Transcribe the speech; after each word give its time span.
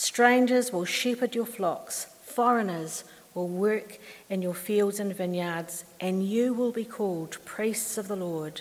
Strangers 0.00 0.72
will 0.72 0.84
shepherd 0.84 1.34
your 1.34 1.44
flocks, 1.44 2.06
foreigners 2.22 3.02
will 3.34 3.48
work 3.48 3.98
in 4.30 4.40
your 4.40 4.54
fields 4.54 5.00
and 5.00 5.12
vineyards, 5.12 5.84
and 5.98 6.24
you 6.24 6.54
will 6.54 6.70
be 6.70 6.84
called 6.84 7.36
priests 7.44 7.98
of 7.98 8.06
the 8.06 8.14
Lord. 8.14 8.60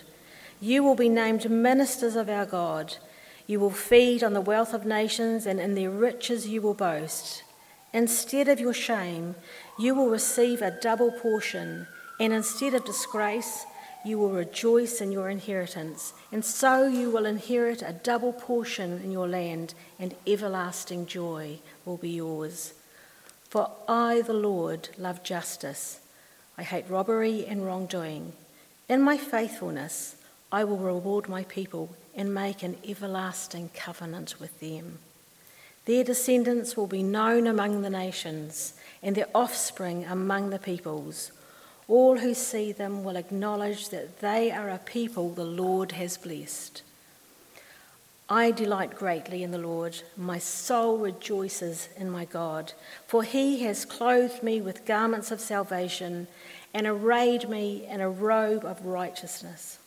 You 0.60 0.82
will 0.82 0.96
be 0.96 1.10
named 1.10 1.48
ministers 1.48 2.16
of 2.16 2.28
our 2.28 2.48
God. 2.48 2.98
You 3.46 3.60
will 3.60 3.70
feed 3.70 4.24
on 4.24 4.34
the 4.34 4.42
wealth 4.42 4.74
of 4.74 4.84
nations, 4.84 5.46
and 5.46 5.60
in 5.60 5.76
their 5.76 5.92
riches 5.92 6.48
you 6.48 6.60
will 6.60 6.74
boast. 6.74 7.44
Instead 7.94 8.48
of 8.48 8.60
your 8.60 8.74
shame, 8.74 9.36
you 9.78 9.94
will 9.94 10.10
receive 10.10 10.64
a 10.64 10.80
double 10.82 11.12
portion, 11.12 11.86
and 12.20 12.34
instead 12.34 12.74
of 12.74 12.84
disgrace, 12.84 13.67
you 14.06 14.18
will 14.18 14.30
rejoice 14.30 15.02
in 15.02 15.12
your 15.12 15.30
inheritance. 15.30 16.14
And 16.32 16.44
so 16.44 16.88
you 16.88 17.10
will 17.10 17.26
inherit 17.26 17.82
a 17.82 17.94
double 17.94 18.34
portion 18.34 19.02
in 19.04 19.12
your 19.12 19.28
land, 19.28 19.74
and 20.00 20.16
everlasting 20.26 21.06
joy 21.06 21.60
will 21.86 21.98
be 21.98 22.12
yours. 22.12 22.74
For 23.50 23.72
I, 23.88 24.22
the 24.22 24.34
Lord, 24.34 24.90
love 24.98 25.24
justice. 25.24 26.00
I 26.58 26.64
hate 26.64 26.90
robbery 26.90 27.46
and 27.46 27.66
wrongdoing. 27.66 28.34
In 28.90 29.02
my 29.02 29.18
faithfulness, 29.18 30.16
I 30.52 30.64
will 30.64 30.78
reward 30.78 31.28
my 31.28 31.44
people 31.44 31.96
and 32.16 32.34
make 32.34 32.64
an 32.64 32.78
everlasting 32.88 33.70
covenant 33.76 34.40
with 34.40 34.60
them. 34.60 35.00
Their 35.86 36.04
descendants 36.04 36.76
will 36.76 36.88
be 36.88 37.04
known 37.04 37.48
among 37.48 37.82
the 37.82 37.90
nations, 37.90 38.74
and 39.02 39.16
their 39.16 39.28
offspring 39.34 40.06
among 40.06 40.50
the 40.50 40.60
peoples. 40.60 41.32
All 41.88 42.18
who 42.18 42.34
see 42.34 42.72
them 42.72 43.04
will 43.04 43.16
acknowledge 43.16 43.90
that 43.90 44.20
they 44.20 44.52
are 44.52 44.70
a 44.70 44.78
people 44.78 45.30
the 45.30 45.46
Lord 45.46 45.94
has 45.94 46.18
blessed. 46.18 46.82
I 48.30 48.52
delight 48.52 48.96
greatly 48.96 49.42
in 49.42 49.52
the 49.52 49.58
Lord. 49.58 50.02
My 50.18 50.38
soul 50.38 50.98
rejoices 50.98 51.88
in 51.96 52.10
my 52.10 52.26
God, 52.26 52.74
for 53.06 53.24
he 53.24 53.64
has 53.64 53.86
clothed 53.86 54.44
me 54.44 54.60
with 54.60 54.86
garments 54.86 55.32
of 55.32 55.40
salvation 55.40 56.28
and 56.74 56.86
arrayed 56.86 57.48
me 57.48 57.88
in 57.88 58.02
a 58.02 58.10
robe 58.10 58.66
of 58.66 58.86
righteousness. 58.86 59.80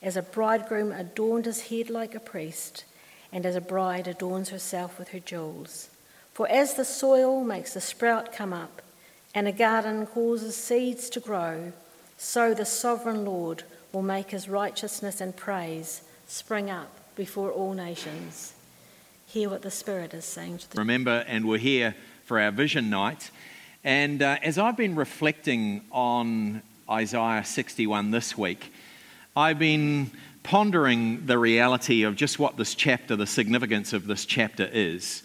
As 0.00 0.16
a 0.16 0.22
bridegroom 0.22 0.92
adorned 0.92 1.46
his 1.46 1.62
head 1.68 1.90
like 1.90 2.14
a 2.14 2.20
priest, 2.20 2.84
and 3.32 3.44
as 3.44 3.56
a 3.56 3.60
bride 3.60 4.06
adorns 4.06 4.50
herself 4.50 4.96
with 4.96 5.08
her 5.08 5.18
jewels. 5.18 5.88
For 6.34 6.48
as 6.48 6.74
the 6.74 6.84
soil 6.84 7.42
makes 7.42 7.74
the 7.74 7.80
sprout 7.80 8.32
come 8.32 8.52
up, 8.52 8.80
and 9.34 9.48
a 9.48 9.52
garden 9.52 10.06
causes 10.06 10.56
seeds 10.56 11.08
to 11.10 11.20
grow, 11.20 11.72
so 12.18 12.54
the 12.54 12.64
sovereign 12.64 13.24
Lord 13.24 13.64
will 13.92 14.02
make 14.02 14.30
his 14.30 14.48
righteousness 14.48 15.20
and 15.20 15.36
praise 15.36 16.02
spring 16.26 16.70
up 16.70 16.88
before 17.16 17.50
all 17.50 17.74
nations. 17.74 18.54
Hear 19.26 19.50
what 19.50 19.62
the 19.62 19.70
Spirit 19.70 20.14
is 20.14 20.24
saying 20.24 20.58
to 20.58 20.70
the 20.70 20.78
Remember, 20.78 21.24
and 21.26 21.46
we're 21.46 21.58
here 21.58 21.94
for 22.24 22.38
our 22.38 22.50
vision 22.50 22.90
night. 22.90 23.30
And 23.84 24.22
uh, 24.22 24.38
as 24.42 24.58
I've 24.58 24.76
been 24.76 24.94
reflecting 24.94 25.82
on 25.90 26.62
Isaiah 26.88 27.44
61 27.44 28.10
this 28.10 28.36
week, 28.36 28.72
I've 29.36 29.58
been 29.58 30.10
pondering 30.42 31.26
the 31.26 31.38
reality 31.38 32.02
of 32.02 32.16
just 32.16 32.38
what 32.38 32.56
this 32.56 32.74
chapter, 32.74 33.16
the 33.16 33.26
significance 33.26 33.92
of 33.92 34.06
this 34.06 34.24
chapter 34.24 34.68
is. 34.72 35.22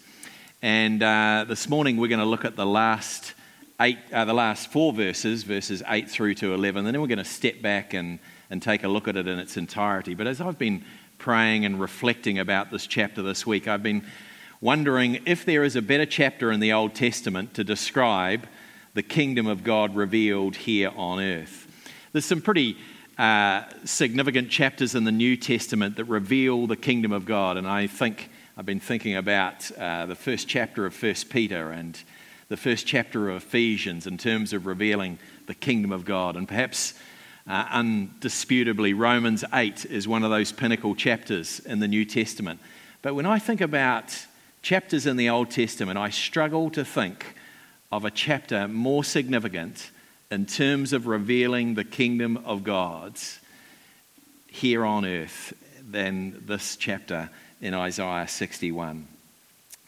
And 0.62 1.02
uh, 1.02 1.44
this 1.46 1.68
morning 1.68 1.96
we're 1.98 2.08
going 2.08 2.18
to 2.20 2.24
look 2.24 2.44
at 2.44 2.56
the 2.56 2.66
last 2.66 3.34
eight, 3.80 3.98
uh, 4.12 4.24
the 4.24 4.34
last 4.34 4.72
four 4.72 4.92
verses, 4.92 5.44
verses 5.44 5.82
eight 5.88 6.10
through 6.10 6.34
to 6.34 6.52
eleven, 6.52 6.84
and 6.84 6.94
then 6.94 7.00
we're 7.00 7.06
going 7.06 7.18
to 7.18 7.24
step 7.24 7.62
back 7.62 7.94
and, 7.94 8.18
and 8.50 8.60
take 8.60 8.82
a 8.82 8.88
look 8.88 9.06
at 9.06 9.16
it 9.16 9.28
in 9.28 9.38
its 9.38 9.56
entirety. 9.56 10.14
But 10.14 10.26
as 10.26 10.40
I've 10.40 10.58
been 10.58 10.84
praying 11.18 11.64
and 11.64 11.80
reflecting 11.80 12.38
about 12.38 12.70
this 12.70 12.86
chapter 12.86 13.22
this 13.22 13.46
week, 13.46 13.68
I've 13.68 13.82
been 13.82 14.04
wondering 14.60 15.20
if 15.26 15.44
there 15.44 15.62
is 15.62 15.76
a 15.76 15.82
better 15.82 16.06
chapter 16.06 16.50
in 16.50 16.60
the 16.60 16.72
Old 16.72 16.94
Testament 16.94 17.54
to 17.54 17.64
describe 17.64 18.46
the 18.94 19.02
kingdom 19.02 19.46
of 19.46 19.62
God 19.62 19.94
revealed 19.94 20.56
here 20.56 20.90
on 20.96 21.20
earth. 21.20 21.66
There's 22.12 22.24
some 22.24 22.40
pretty 22.40 22.76
uh, 23.16 23.62
significant 23.84 24.50
chapters 24.50 24.94
in 24.94 25.04
the 25.04 25.12
New 25.12 25.36
Testament 25.36 25.96
that 25.96 26.06
reveal 26.06 26.66
the 26.66 26.76
kingdom 26.76 27.12
of 27.12 27.24
God, 27.24 27.56
and 27.56 27.66
I 27.68 27.86
think 27.86 28.30
I've 28.56 28.66
been 28.66 28.80
thinking 28.80 29.14
about 29.14 29.70
uh, 29.78 30.06
the 30.06 30.16
first 30.16 30.48
chapter 30.48 30.84
of 30.84 30.94
First 30.94 31.30
Peter 31.30 31.70
and 31.70 31.96
the 32.48 32.56
first 32.56 32.86
chapter 32.86 33.28
of 33.28 33.36
Ephesians 33.36 34.06
in 34.06 34.16
terms 34.16 34.52
of 34.52 34.64
revealing 34.64 35.18
the 35.46 35.54
kingdom 35.54 35.92
of 35.92 36.04
God, 36.04 36.34
and 36.34 36.48
perhaps 36.48 36.94
uh, 37.46 37.64
undisputably, 37.66 38.96
Romans 38.96 39.44
8 39.52 39.86
is 39.86 40.08
one 40.08 40.22
of 40.22 40.30
those 40.30 40.52
pinnacle 40.52 40.94
chapters 40.94 41.60
in 41.60 41.80
the 41.80 41.88
New 41.88 42.04
Testament. 42.04 42.60
But 43.02 43.14
when 43.14 43.26
I 43.26 43.38
think 43.38 43.60
about 43.60 44.26
chapters 44.62 45.06
in 45.06 45.16
the 45.16 45.28
Old 45.28 45.50
Testament, 45.50 45.98
I 45.98 46.10
struggle 46.10 46.70
to 46.70 46.84
think 46.84 47.34
of 47.92 48.04
a 48.04 48.10
chapter 48.10 48.66
more 48.66 49.04
significant 49.04 49.90
in 50.30 50.46
terms 50.46 50.92
of 50.92 51.06
revealing 51.06 51.74
the 51.74 51.84
kingdom 51.84 52.38
of 52.38 52.64
God 52.64 53.18
here 54.46 54.84
on 54.84 55.04
earth 55.06 55.54
than 55.90 56.44
this 56.46 56.76
chapter 56.76 57.30
in 57.60 57.74
Isaiah 57.74 58.28
61. 58.28 59.06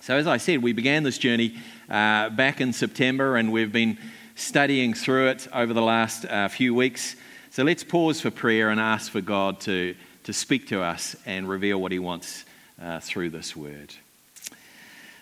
So, 0.03 0.17
as 0.17 0.27
I 0.27 0.39
said, 0.39 0.63
we 0.63 0.73
began 0.73 1.03
this 1.03 1.19
journey 1.19 1.57
uh, 1.91 2.31
back 2.31 2.63
in 2.63 2.73
September 2.73 3.37
and 3.37 3.53
we've 3.53 3.71
been 3.71 3.99
studying 4.35 4.95
through 4.95 5.29
it 5.29 5.47
over 5.53 5.75
the 5.75 5.83
last 5.83 6.25
uh, 6.25 6.49
few 6.49 6.75
weeks. 6.75 7.17
So 7.51 7.65
let's 7.65 7.85
pause 7.85 8.19
for 8.19 8.31
prayer 8.31 8.71
and 8.71 8.81
ask 8.81 9.13
for 9.13 9.21
God 9.21 9.61
to, 9.61 9.95
to 10.25 10.33
speak 10.33 10.69
to 10.69 10.81
us 10.81 11.17
and 11.27 11.47
reveal 11.47 11.79
what 11.83 11.93
He 11.93 11.99
wants 11.99 12.47
uh, 12.81 13.01
through 13.01 13.29
this 13.29 13.55
word. 13.55 13.93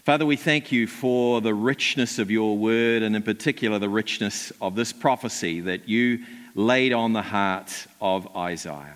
Father, 0.05 0.25
we 0.25 0.37
thank 0.37 0.71
you 0.71 0.87
for 0.87 1.41
the 1.41 1.55
richness 1.55 2.21
of 2.21 2.31
your 2.31 2.57
word 2.57 3.03
and, 3.03 3.17
in 3.17 3.23
particular, 3.23 3.81
the 3.81 3.89
richness 3.89 4.53
of 4.61 4.77
this 4.77 4.93
prophecy 4.93 5.61
that 5.63 5.89
you 5.89 6.25
laid 6.55 6.93
on 6.93 7.15
the 7.15 7.23
heart 7.23 7.87
of 8.01 8.29
Isaiah. 8.37 8.95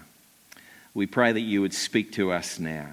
We 0.95 1.07
pray 1.07 1.33
that 1.33 1.41
you 1.41 1.61
would 1.61 1.75
speak 1.75 2.13
to 2.13 2.31
us 2.31 2.61
now. 2.61 2.87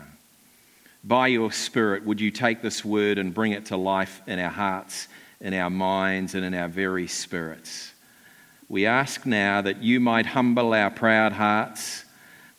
By 1.04 1.28
your 1.28 1.52
Spirit, 1.52 2.06
would 2.06 2.20
you 2.20 2.32
take 2.32 2.62
this 2.62 2.84
word 2.84 3.18
and 3.18 3.34
bring 3.34 3.54
it 3.54 3.68
to 3.68 3.78
life 3.78 4.22
in 4.28 4.38
our 4.40 4.50
hearts, 4.50 5.08
in 5.40 5.54
our 5.54 5.70
minds, 5.70 6.36
and 6.36 6.44
in 6.44 6.54
our 6.54 6.68
very 6.68 7.08
spirits? 7.08 7.94
We 8.68 8.86
ask 8.86 9.25
now 9.25 9.62
that 9.62 9.81
you 9.81 10.00
might 10.00 10.28
humble 10.28 10.74
our 10.74 10.92
proud 10.92 11.31
hearts, 11.34 12.06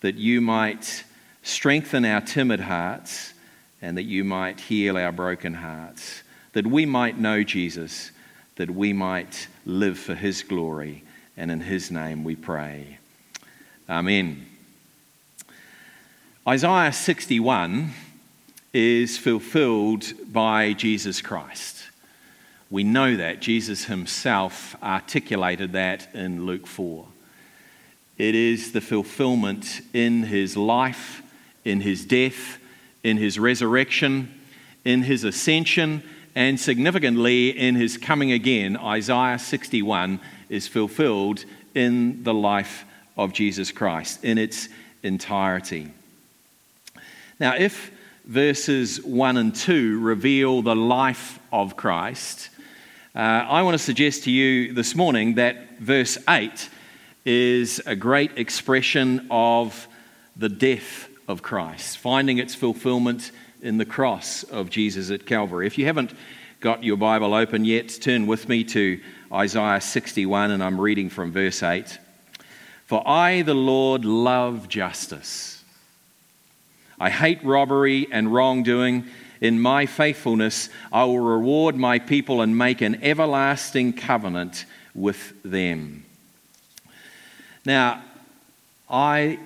that 0.01 0.15
you 0.17 0.41
might 0.41 1.05
strengthen 1.43 2.05
our 2.05 2.21
timid 2.21 2.61
hearts, 2.61 3.35
and 3.83 3.97
that 3.97 4.05
you 4.05 4.25
might 4.25 4.61
heal 4.61 4.97
our 4.97 5.13
broken 5.13 5.55
hearts, 5.55 6.23
that 6.53 6.67
we 6.67 6.87
might 6.87 7.19
know 7.19 7.43
Jesus, 7.43 8.11
that 8.57 8.71
we 8.71 8.93
might 8.93 9.49
live 9.65 9.99
for 9.99 10.15
his 10.15 10.43
glory. 10.43 11.05
And 11.37 11.51
in 11.51 11.61
his 11.61 11.91
name 11.91 12.25
we 12.25 12.37
pray. 12.37 12.99
Amen. 13.89 14.47
Isaiah 16.47 16.93
61 16.93 17.93
is 18.73 19.19
fulfilled 19.19 20.13
by 20.33 20.73
Jesus 20.73 21.21
Christ. 21.21 21.85
We 22.71 22.85
know 22.85 23.17
that. 23.17 23.41
Jesus 23.41 23.85
himself 23.85 24.77
articulated 24.83 25.73
that 25.73 26.15
in 26.15 26.47
Luke 26.47 26.67
4. 26.67 27.07
It 28.17 28.35
is 28.35 28.73
the 28.73 28.81
fulfillment 28.81 29.81
in 29.93 30.25
his 30.25 30.57
life, 30.57 31.23
in 31.65 31.81
his 31.81 32.05
death, 32.05 32.59
in 33.03 33.17
his 33.17 33.39
resurrection, 33.39 34.33
in 34.85 35.03
his 35.03 35.25
ascension, 35.25 36.03
and 36.35 36.61
significantly 36.61 37.49
in 37.51 37.75
his 37.75 37.97
coming 37.99 38.31
again, 38.31 38.77
Isaiah 38.77 39.39
61 39.39 40.21
is 40.49 40.69
fulfilled 40.69 41.45
in 41.75 42.23
the 42.23 42.35
life 42.35 42.85
of 43.17 43.33
Jesus 43.33 43.73
Christ 43.73 44.25
in 44.25 44.39
its 44.39 44.69
entirety. 45.03 45.91
Now, 47.39 47.57
if 47.57 47.91
verses 48.25 49.03
1 49.03 49.37
and 49.37 49.55
2 49.55 50.01
reveal 50.01 50.63
the 50.63 50.77
life 50.77 51.39
of 51.53 51.77
Christ, 51.77 52.51
uh, 53.15 53.19
I 53.19 53.63
want 53.63 53.75
to 53.75 53.83
suggest 53.83 54.25
to 54.25 54.31
you 54.31 54.73
this 54.73 54.95
morning 54.95 55.35
that 55.35 55.79
verse 55.79 56.17
8 56.29 56.69
is 57.25 57.81
a 57.87 57.97
great 57.97 58.39
expression 58.39 59.27
of 59.31 59.89
the 60.37 60.49
death 60.49 61.09
of 61.27 61.43
Christ, 61.43 61.99
finding 61.99 62.39
its 62.39 62.55
fulfillment 62.55 63.33
in 63.63 63.79
the 63.79 63.85
cross 63.85 64.43
of 64.45 64.71
Jesus 64.71 65.11
at 65.11 65.27
Calvary. 65.27 65.67
If 65.67 65.77
you 65.77 65.87
haven't 65.87 66.15
got 66.61 66.85
your 66.85 66.97
Bible 66.97 67.35
open 67.35 67.65
yet, 67.65 67.89
turn 68.01 68.27
with 68.27 68.49
me 68.49 68.65
to 68.65 69.01
Isaiah 69.33 69.81
61, 69.81 70.51
and 70.51 70.63
I'm 70.63 70.81
reading 70.81 71.11
from 71.11 71.33
verse 71.33 71.63
8. 71.63 71.99
For 72.87 73.07
I, 73.07 73.43
the 73.43 73.55
Lord, 73.55 74.05
love 74.05 74.69
justice. 74.69 75.60
I 77.01 77.09
hate 77.09 77.43
robbery 77.43 78.07
and 78.13 78.33
wrongdoing. 78.33 79.07
In 79.41 79.59
my 79.59 79.87
faithfulness, 79.87 80.69
I 80.93 81.05
will 81.05 81.19
reward 81.19 81.75
my 81.75 81.99
people 81.99 82.43
and 82.43 82.59
make 82.59 82.83
an 82.83 83.03
everlasting 83.03 83.95
covenant 83.95 84.67
with 84.95 85.33
them. 85.43 86.05
Now, 87.65 88.03
I 88.89 89.39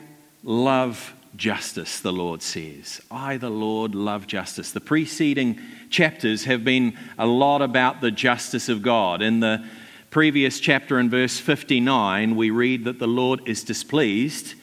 love 0.43 1.15
justice, 1.37 2.01
the 2.01 2.13
Lord 2.13 2.43
says. 2.43 3.01
I, 3.09 3.37
the 3.37 3.51
Lord, 3.51 3.95
love 3.95 4.27
justice. 4.27 4.73
The 4.73 4.81
preceding 4.81 5.61
chapters 5.91 6.45
have 6.45 6.65
been 6.65 6.99
a 7.19 7.27
lot 7.27 7.63
about 7.63 8.01
the 8.01 8.11
justice 8.11 8.69
of 8.69 8.83
God. 8.83 9.23
In 9.23 9.39
the 9.39 9.65
previous 10.11 10.59
chapter, 10.59 10.99
in 10.99 11.09
verse 11.09 11.39
59, 11.39 12.35
we 12.35 12.51
read 12.51 12.85
that 12.85 12.99
the 12.99 13.07
Lord 13.07 13.47
is 13.47 13.63
displeased 13.63 14.55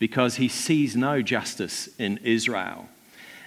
because 0.00 0.36
he 0.36 0.48
sees 0.48 0.96
no 0.96 1.22
justice 1.22 1.88
in 1.98 2.18
Israel. 2.24 2.88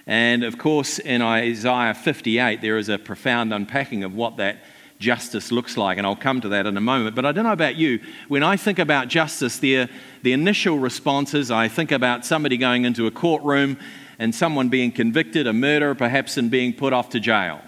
And 0.06 0.44
of 0.44 0.56
course, 0.56 0.98
in 0.98 1.20
Isaiah 1.20 1.92
58, 1.92 2.62
there 2.62 2.78
is 2.78 2.88
a 2.88 2.96
profound 2.96 3.52
unpacking 3.52 4.04
of 4.04 4.14
what 4.14 4.38
that 4.38 4.62
justice 5.00 5.50
looks 5.50 5.76
like, 5.76 5.98
and 5.98 6.06
I'll 6.06 6.16
come 6.16 6.40
to 6.42 6.48
that 6.50 6.66
in 6.66 6.76
a 6.76 6.80
moment. 6.80 7.16
But 7.16 7.26
I 7.26 7.32
don't 7.32 7.44
know 7.44 7.52
about 7.52 7.74
you, 7.74 8.00
when 8.28 8.44
I 8.44 8.56
think 8.56 8.78
about 8.78 9.08
justice, 9.08 9.58
the, 9.58 9.88
the 10.22 10.32
initial 10.32 10.78
responses, 10.78 11.50
I 11.50 11.68
think 11.68 11.90
about 11.90 12.24
somebody 12.24 12.56
going 12.56 12.84
into 12.84 13.06
a 13.06 13.10
courtroom 13.10 13.76
and 14.18 14.32
someone 14.32 14.68
being 14.68 14.92
convicted, 14.92 15.48
a 15.48 15.52
murderer 15.52 15.96
perhaps, 15.96 16.36
and 16.36 16.50
being 16.50 16.72
put 16.72 16.92
off 16.92 17.10
to 17.10 17.20
jail. 17.20 17.60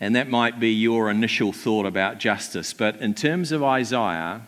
And 0.00 0.16
that 0.16 0.28
might 0.28 0.58
be 0.58 0.72
your 0.72 1.08
initial 1.08 1.52
thought 1.52 1.86
about 1.86 2.18
justice. 2.18 2.72
But 2.72 2.96
in 2.96 3.14
terms 3.14 3.52
of 3.52 3.62
Isaiah, 3.62 4.42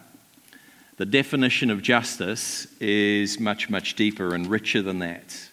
the 1.01 1.07
definition 1.07 1.71
of 1.71 1.81
justice 1.81 2.67
is 2.79 3.41
much, 3.41 3.71
much 3.71 3.95
deeper 3.95 4.35
and 4.35 4.47
richer 4.47 4.83
than 4.83 4.99
that 4.99 5.49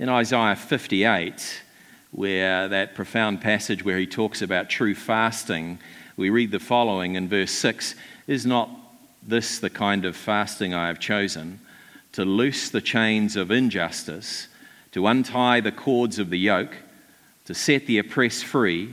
in 0.00 0.08
Isaiah 0.08 0.56
58, 0.56 1.62
where 2.10 2.66
that 2.66 2.96
profound 2.96 3.40
passage 3.40 3.84
where 3.84 3.98
he 3.98 4.06
talks 4.08 4.42
about 4.42 4.68
true 4.68 4.96
fasting, 4.96 5.78
we 6.16 6.30
read 6.30 6.50
the 6.50 6.58
following 6.58 7.14
in 7.14 7.28
verse 7.28 7.52
6 7.52 7.94
Is 8.26 8.46
not 8.46 8.68
this 9.22 9.60
the 9.60 9.70
kind 9.70 10.04
of 10.04 10.16
fasting 10.16 10.74
I 10.74 10.88
have 10.88 10.98
chosen? 10.98 11.60
To 12.14 12.24
loose 12.24 12.68
the 12.68 12.80
chains 12.80 13.36
of 13.36 13.52
injustice, 13.52 14.48
to 14.90 15.06
untie 15.06 15.60
the 15.60 15.70
cords 15.70 16.18
of 16.18 16.30
the 16.30 16.38
yoke, 16.38 16.74
to 17.44 17.54
set 17.54 17.86
the 17.86 17.98
oppressed 17.98 18.44
free, 18.44 18.92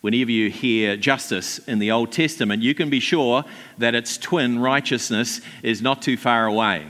Whenever 0.00 0.30
you 0.30 0.50
hear 0.50 0.96
justice 0.96 1.58
in 1.60 1.78
the 1.78 1.90
Old 1.90 2.12
Testament, 2.12 2.62
you 2.62 2.74
can 2.74 2.90
be 2.90 3.00
sure 3.00 3.44
that 3.78 3.94
its 3.94 4.16
twin, 4.16 4.58
righteousness, 4.58 5.40
is 5.62 5.82
not 5.82 6.02
too 6.02 6.16
far 6.16 6.46
away. 6.46 6.86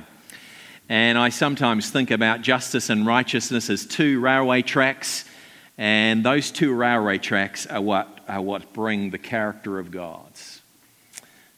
And 0.89 1.19
I 1.19 1.29
sometimes 1.29 1.91
think 1.91 2.11
about 2.11 2.43
justice 2.43 2.91
and 2.91 3.07
righteousness 3.07 3.71
as 3.71 3.87
two 3.87 4.21
railway 4.21 4.63
tracks 4.63 5.25
and 5.79 6.25
those 6.25 6.51
two 6.51 6.75
railway 6.75 7.19
tracks 7.19 7.65
are 7.67 7.81
what, 7.81 8.19
are 8.29 8.43
what 8.43 8.73
bring 8.73 9.11
the 9.11 9.19
character 9.19 9.79
of 9.79 9.93
God's. 9.93 10.61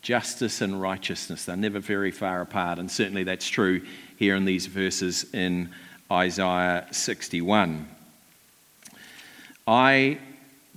Justice 0.02 0.60
and 0.60 0.80
righteousness, 0.80 1.46
they're 1.46 1.56
never 1.56 1.80
very 1.80 2.10
far 2.10 2.42
apart, 2.42 2.78
and 2.78 2.90
certainly 2.90 3.24
that's 3.24 3.48
true 3.48 3.80
here 4.16 4.36
in 4.36 4.44
these 4.44 4.66
verses 4.66 5.24
in 5.32 5.70
Isaiah 6.12 6.86
61. 6.90 7.88
I, 9.66 10.18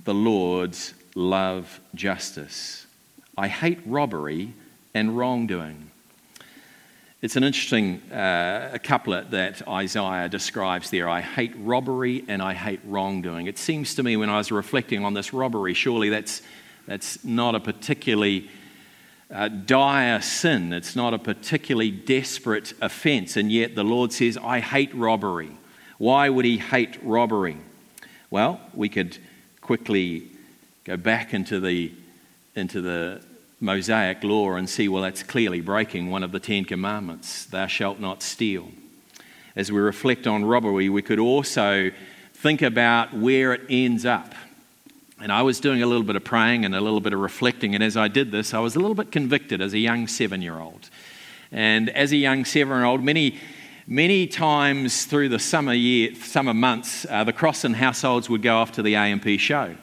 the 0.04 0.14
Lord, 0.14 0.76
love 1.14 1.80
justice. 1.94 2.86
I 3.36 3.48
hate 3.48 3.80
robbery 3.86 4.52
and 4.92 5.16
wrongdoing. 5.16 5.90
It's 7.22 7.36
an 7.36 7.44
interesting 7.44 8.02
uh, 8.12 8.76
couplet 8.82 9.30
that 9.30 9.66
Isaiah 9.66 10.28
describes 10.28 10.90
there. 10.90 11.08
I 11.08 11.22
hate 11.22 11.54
robbery 11.56 12.22
and 12.28 12.42
I 12.42 12.52
hate 12.52 12.80
wrongdoing. 12.84 13.46
It 13.46 13.56
seems 13.56 13.94
to 13.94 14.02
me 14.02 14.18
when 14.18 14.28
I 14.28 14.36
was 14.36 14.52
reflecting 14.52 15.04
on 15.06 15.14
this 15.14 15.32
robbery, 15.32 15.72
surely 15.72 16.10
that's, 16.10 16.42
that's 16.86 17.24
not 17.24 17.54
a 17.54 17.60
particularly 17.60 18.50
uh, 19.30 19.48
dire 19.48 20.20
sin. 20.20 20.74
It's 20.74 20.94
not 20.94 21.14
a 21.14 21.18
particularly 21.18 21.90
desperate 21.90 22.74
offense. 22.82 23.38
And 23.38 23.50
yet 23.50 23.74
the 23.74 23.84
Lord 23.84 24.12
says, 24.12 24.36
I 24.36 24.60
hate 24.60 24.94
robbery. 24.94 25.50
Why 25.96 26.28
would 26.28 26.44
he 26.44 26.58
hate 26.58 27.02
robbery? 27.02 27.56
Well, 28.30 28.60
we 28.74 28.90
could 28.90 29.16
quickly 29.64 30.28
go 30.84 30.94
back 30.94 31.32
into 31.32 31.58
the, 31.58 31.90
into 32.54 32.82
the 32.82 33.24
Mosaic 33.60 34.22
law 34.22 34.52
and 34.52 34.68
see, 34.68 34.88
well, 34.88 35.02
that's 35.02 35.22
clearly 35.22 35.62
breaking 35.62 36.10
one 36.10 36.22
of 36.22 36.32
the 36.32 36.38
Ten 36.38 36.66
Commandments 36.66 37.46
Thou 37.46 37.66
shalt 37.66 37.98
not 37.98 38.22
steal. 38.22 38.68
As 39.56 39.72
we 39.72 39.80
reflect 39.80 40.26
on 40.26 40.44
robbery, 40.44 40.90
we 40.90 41.00
could 41.00 41.18
also 41.18 41.90
think 42.34 42.60
about 42.60 43.14
where 43.14 43.54
it 43.54 43.62
ends 43.70 44.04
up. 44.04 44.34
And 45.18 45.32
I 45.32 45.40
was 45.40 45.60
doing 45.60 45.82
a 45.82 45.86
little 45.86 46.02
bit 46.02 46.16
of 46.16 46.24
praying 46.24 46.66
and 46.66 46.74
a 46.74 46.80
little 46.82 47.00
bit 47.00 47.14
of 47.14 47.20
reflecting, 47.20 47.74
and 47.74 47.82
as 47.82 47.96
I 47.96 48.08
did 48.08 48.32
this, 48.32 48.52
I 48.52 48.58
was 48.58 48.76
a 48.76 48.80
little 48.80 48.94
bit 48.94 49.10
convicted 49.10 49.62
as 49.62 49.72
a 49.72 49.78
young 49.78 50.08
seven 50.08 50.42
year 50.42 50.58
old. 50.58 50.90
And 51.50 51.88
as 51.88 52.12
a 52.12 52.16
young 52.16 52.44
seven 52.44 52.76
year 52.76 52.84
old, 52.84 53.02
many 53.02 53.38
Many 53.86 54.26
times 54.26 55.04
through 55.04 55.28
the 55.28 55.38
summer 55.38 55.74
year, 55.74 56.14
summer 56.14 56.54
months, 56.54 57.04
uh, 57.10 57.22
the 57.22 57.34
Crossan 57.34 57.74
households 57.74 58.30
would 58.30 58.40
go 58.40 58.56
off 58.56 58.72
to 58.72 58.82
the 58.82 58.94
A&P 58.94 59.36
show. 59.36 59.76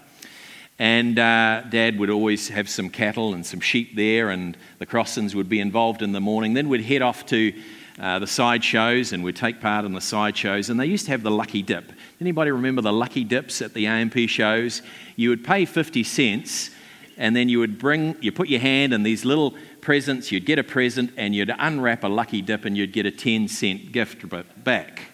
And 0.79 1.19
uh, 1.19 1.61
Dad 1.69 1.99
would 1.99 2.09
always 2.09 2.47
have 2.47 2.67
some 2.67 2.89
cattle 2.89 3.35
and 3.35 3.45
some 3.45 3.59
sheep 3.59 3.95
there, 3.95 4.31
and 4.31 4.57
the 4.79 4.87
Crossans 4.87 5.35
would 5.35 5.49
be 5.49 5.59
involved 5.59 6.01
in 6.01 6.13
the 6.13 6.19
morning. 6.19 6.55
Then 6.55 6.67
we'd 6.67 6.83
head 6.83 7.03
off 7.03 7.27
to 7.27 7.53
uh, 7.99 8.17
the 8.17 8.25
side 8.25 8.63
shows 8.63 9.13
and 9.13 9.23
we'd 9.23 9.35
take 9.35 9.61
part 9.61 9.85
in 9.85 9.93
the 9.93 10.01
side 10.01 10.35
shows. 10.35 10.71
And 10.71 10.79
they 10.79 10.87
used 10.87 11.05
to 11.05 11.11
have 11.11 11.21
the 11.21 11.29
lucky 11.29 11.61
dip. 11.61 11.91
Anybody 12.19 12.49
remember 12.49 12.81
the 12.81 12.91
lucky 12.91 13.23
dips 13.23 13.61
at 13.61 13.75
the 13.75 13.85
A&P 13.85 14.25
shows? 14.25 14.81
You 15.15 15.29
would 15.29 15.43
pay 15.43 15.65
50 15.65 16.03
cents, 16.03 16.71
and 17.17 17.35
then 17.35 17.49
you 17.49 17.59
would 17.59 17.77
bring, 17.77 18.15
you 18.19 18.31
put 18.31 18.47
your 18.47 18.61
hand 18.61 18.93
in 18.93 19.03
these 19.03 19.25
little 19.25 19.53
presents, 19.81 20.31
you'd 20.31 20.45
get 20.45 20.59
a 20.59 20.63
present, 20.63 21.11
and 21.17 21.35
you'd 21.35 21.51
unwrap 21.57 22.03
a 22.03 22.07
lucky 22.07 22.41
dip, 22.41 22.65
and 22.65 22.77
you'd 22.77 22.93
get 22.93 23.05
a 23.05 23.11
10 23.11 23.47
cent 23.47 23.91
gift 23.91 24.23
back. 24.63 25.07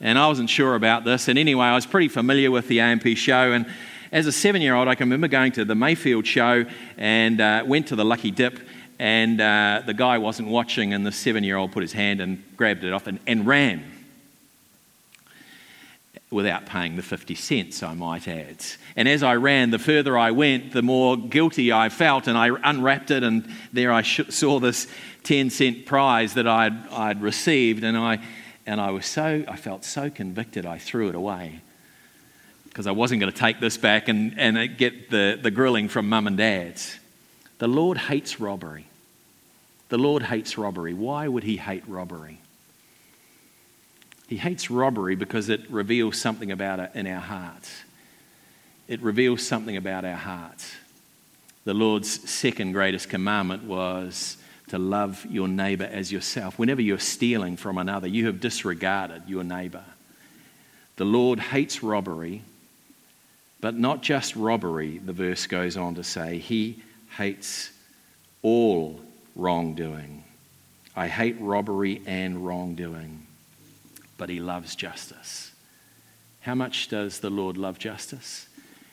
And 0.00 0.18
I 0.18 0.26
wasn't 0.26 0.50
sure 0.50 0.74
about 0.74 1.04
this. 1.04 1.28
And 1.28 1.38
anyway, 1.38 1.66
I 1.66 1.74
was 1.74 1.86
pretty 1.86 2.08
familiar 2.08 2.50
with 2.50 2.68
the 2.68 2.80
A&P 2.80 3.14
show. 3.14 3.52
And 3.52 3.66
as 4.12 4.26
a 4.26 4.32
seven 4.32 4.60
year 4.60 4.74
old, 4.74 4.88
I 4.88 4.94
can 4.94 5.06
remember 5.06 5.28
going 5.28 5.52
to 5.52 5.64
the 5.64 5.74
Mayfield 5.74 6.26
show 6.26 6.64
and 6.98 7.40
uh, 7.40 7.64
went 7.66 7.88
to 7.88 7.96
the 7.96 8.04
Lucky 8.04 8.30
Dip, 8.30 8.60
and 8.98 9.40
uh, 9.40 9.82
the 9.86 9.94
guy 9.94 10.18
wasn't 10.18 10.48
watching, 10.48 10.92
and 10.92 11.06
the 11.06 11.12
seven 11.12 11.44
year 11.44 11.56
old 11.56 11.72
put 11.72 11.82
his 11.82 11.92
hand 11.92 12.20
and 12.20 12.42
grabbed 12.56 12.84
it 12.84 12.92
off 12.92 13.06
and, 13.06 13.18
and 13.26 13.46
ran 13.46 13.93
without 16.30 16.66
paying 16.66 16.96
the 16.96 17.02
50 17.02 17.34
cents, 17.34 17.82
I 17.82 17.94
might 17.94 18.26
add. 18.26 18.64
And 18.96 19.08
as 19.08 19.22
I 19.22 19.36
ran, 19.36 19.70
the 19.70 19.78
further 19.78 20.18
I 20.18 20.32
went, 20.32 20.72
the 20.72 20.82
more 20.82 21.16
guilty 21.16 21.72
I 21.72 21.88
felt, 21.88 22.26
and 22.26 22.36
I 22.36 22.48
unwrapped 22.48 23.10
it, 23.10 23.22
and 23.22 23.48
there 23.72 23.92
I 23.92 24.02
sh- 24.02 24.30
saw 24.30 24.58
this 24.58 24.86
10 25.22 25.50
cent 25.50 25.86
prize 25.86 26.34
that 26.34 26.46
I'd, 26.46 26.88
I'd 26.88 27.22
received, 27.22 27.84
and 27.84 27.96
I, 27.96 28.20
and 28.66 28.80
I 28.80 28.90
was 28.90 29.06
so, 29.06 29.44
I 29.46 29.56
felt 29.56 29.84
so 29.84 30.10
convicted, 30.10 30.66
I 30.66 30.78
threw 30.78 31.08
it 31.08 31.14
away 31.14 31.60
because 32.74 32.88
I 32.88 32.90
wasn't 32.90 33.20
going 33.20 33.32
to 33.32 33.38
take 33.38 33.60
this 33.60 33.76
back 33.76 34.08
and, 34.08 34.34
and 34.36 34.58
uh, 34.58 34.66
get 34.66 35.08
the, 35.08 35.38
the 35.40 35.52
grilling 35.52 35.88
from 35.88 36.08
mum 36.08 36.26
and 36.26 36.36
dad's. 36.36 36.98
The 37.58 37.68
Lord 37.68 37.96
hates 37.96 38.40
robbery. 38.40 38.88
The 39.90 39.98
Lord 39.98 40.24
hates 40.24 40.58
robbery. 40.58 40.92
Why 40.92 41.28
would 41.28 41.44
he 41.44 41.56
hate 41.56 41.84
robbery? 41.86 42.40
He 44.26 44.36
hates 44.36 44.70
robbery 44.70 45.16
because 45.16 45.48
it 45.48 45.70
reveals 45.70 46.18
something 46.18 46.50
about 46.50 46.80
it 46.80 46.90
in 46.94 47.06
our 47.06 47.20
hearts. 47.20 47.70
It 48.88 49.00
reveals 49.02 49.46
something 49.46 49.76
about 49.76 50.04
our 50.04 50.16
hearts. 50.16 50.72
The 51.64 51.74
Lord's 51.74 52.28
second 52.28 52.72
greatest 52.72 53.08
commandment 53.08 53.64
was 53.64 54.36
to 54.68 54.78
love 54.78 55.26
your 55.28 55.48
neighbor 55.48 55.84
as 55.84 56.10
yourself. 56.10 56.58
Whenever 56.58 56.82
you're 56.82 56.98
stealing 56.98 57.56
from 57.56 57.78
another, 57.78 58.06
you 58.06 58.26
have 58.26 58.40
disregarded 58.40 59.22
your 59.26 59.44
neighbor. 59.44 59.84
The 60.96 61.04
Lord 61.04 61.38
hates 61.38 61.82
robbery, 61.82 62.42
but 63.60 63.74
not 63.74 64.02
just 64.02 64.36
robbery, 64.36 64.98
the 64.98 65.12
verse 65.12 65.46
goes 65.46 65.76
on 65.76 65.94
to 65.96 66.04
say. 66.04 66.38
He 66.38 66.82
hates 67.16 67.70
all 68.42 69.00
wrongdoing. 69.34 70.24
I 70.94 71.08
hate 71.08 71.36
robbery 71.40 72.02
and 72.06 72.46
wrongdoing, 72.46 73.23
but 74.16 74.28
he 74.28 74.40
loves 74.40 74.74
justice. 74.74 75.52
How 76.40 76.54
much 76.54 76.88
does 76.88 77.20
the 77.20 77.30
Lord 77.30 77.56
love 77.56 77.78
justice? 77.78 78.48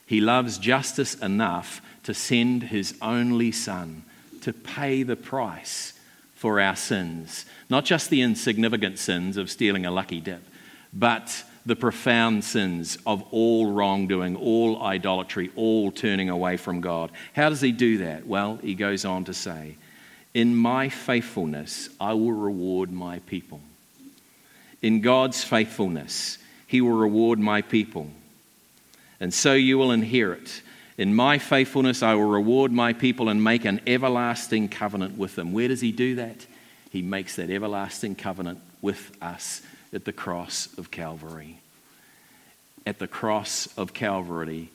He 0.05 0.21
loves 0.21 0.57
justice 0.57 1.15
enough 1.15 1.81
to 2.03 2.13
send 2.13 2.63
his 2.63 2.95
only 3.01 3.51
Son 3.51 4.03
to 4.41 4.53
pay 4.53 5.03
the 5.03 5.15
price 5.15 5.93
for 6.33 6.59
our 6.59 6.75
sins. 6.75 7.45
Not 7.69 7.85
just 7.85 8.09
the 8.09 8.21
insignificant 8.21 8.99
sins 8.99 9.37
of 9.37 9.49
stealing 9.49 9.85
a 9.85 9.91
lucky 9.91 10.19
dip, 10.19 10.43
but 10.93 11.43
the 11.65 11.75
profound 11.75 12.43
sins 12.43 12.97
of 13.05 13.23
all 13.31 13.71
wrongdoing, 13.71 14.35
all 14.35 14.81
idolatry, 14.81 15.51
all 15.55 15.91
turning 15.91 16.29
away 16.29 16.57
from 16.57 16.81
God. 16.81 17.11
How 17.33 17.49
does 17.49 17.61
he 17.61 17.71
do 17.71 17.99
that? 17.99 18.25
Well, 18.25 18.57
he 18.61 18.73
goes 18.73 19.05
on 19.05 19.25
to 19.25 19.33
say, 19.33 19.77
In 20.33 20.55
my 20.55 20.89
faithfulness, 20.89 21.89
I 21.99 22.13
will 22.13 22.31
reward 22.31 22.91
my 22.91 23.19
people. 23.19 23.61
In 24.81 25.01
God's 25.01 25.43
faithfulness, 25.43 26.37
he 26.67 26.81
will 26.81 26.91
reward 26.91 27.39
my 27.39 27.61
people. 27.61 28.09
And 29.19 29.33
so 29.33 29.53
you 29.53 29.77
will 29.77 29.91
inherit. 29.91 30.61
In 30.97 31.13
my 31.13 31.37
faithfulness, 31.37 32.01
I 32.01 32.15
will 32.15 32.29
reward 32.29 32.71
my 32.71 32.93
people 32.93 33.29
and 33.29 33.43
make 33.43 33.65
an 33.65 33.81
everlasting 33.85 34.69
covenant 34.69 35.17
with 35.17 35.35
them. 35.35 35.53
Where 35.53 35.67
does 35.67 35.81
he 35.81 35.91
do 35.91 36.15
that? 36.15 36.45
He 36.89 37.01
makes 37.01 37.35
that 37.35 37.49
everlasting 37.49 38.15
covenant 38.15 38.59
with 38.81 39.11
us 39.21 39.61
at 39.93 40.05
the 40.05 40.11
cross 40.11 40.67
of 40.77 40.91
Calvary. 40.91 41.59
At 42.85 42.99
the 42.99 43.07
cross 43.07 43.67
of 43.77 43.93
Calvary, 43.93 44.69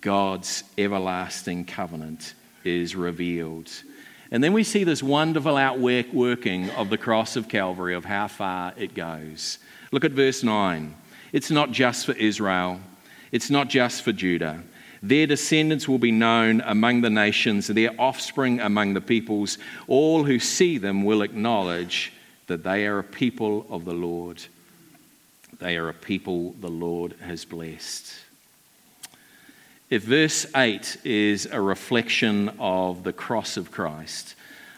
God's 0.00 0.64
everlasting 0.78 1.66
covenant 1.66 2.34
is 2.64 2.96
revealed. 2.96 3.70
And 4.30 4.44
then 4.44 4.52
we 4.52 4.62
see 4.62 4.84
this 4.84 5.02
wonderful 5.02 5.56
outworking 5.56 6.70
of 6.70 6.88
the 6.88 6.98
cross 6.98 7.34
of 7.34 7.48
Calvary, 7.48 7.94
of 7.94 8.04
how 8.04 8.28
far 8.28 8.72
it 8.76 8.94
goes. 8.94 9.58
Look 9.90 10.04
at 10.04 10.12
verse 10.12 10.44
9. 10.44 10.94
It's 11.32 11.50
not 11.50 11.72
just 11.72 12.06
for 12.06 12.12
Israel, 12.12 12.80
it's 13.32 13.50
not 13.50 13.68
just 13.68 14.02
for 14.02 14.12
Judah. 14.12 14.62
Their 15.02 15.26
descendants 15.26 15.88
will 15.88 15.98
be 15.98 16.12
known 16.12 16.60
among 16.60 17.00
the 17.00 17.10
nations, 17.10 17.66
their 17.66 17.98
offspring 17.98 18.60
among 18.60 18.94
the 18.94 19.00
peoples. 19.00 19.56
All 19.88 20.24
who 20.24 20.38
see 20.38 20.78
them 20.78 21.04
will 21.04 21.22
acknowledge 21.22 22.12
that 22.48 22.62
they 22.64 22.86
are 22.86 22.98
a 22.98 23.04
people 23.04 23.66
of 23.70 23.84
the 23.84 23.94
Lord. 23.94 24.42
They 25.58 25.76
are 25.76 25.88
a 25.88 25.94
people 25.94 26.52
the 26.60 26.68
Lord 26.68 27.14
has 27.22 27.44
blessed. 27.44 28.12
If 29.90 30.04
verse 30.04 30.46
8 30.54 30.98
is 31.02 31.46
a 31.46 31.60
reflection 31.60 32.50
of 32.60 33.02
the 33.02 33.12
cross 33.12 33.56
of 33.56 33.72
Christ, 33.72 34.36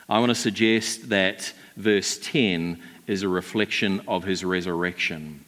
I 0.09 0.19
want 0.19 0.31
to 0.31 0.35
suggest 0.35 1.11
that 1.11 1.52
verse 1.76 2.16
10 2.16 2.81
is 3.07 3.23
a 3.23 3.28
reflection 3.28 4.00
of 4.09 4.25
his 4.25 4.42
resurrection. 4.42 5.45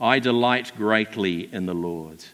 I 0.00 0.20
delight 0.20 0.72
greatly 0.74 1.52
in 1.52 1.66
the 1.66 1.74
Lord. 1.74 2.24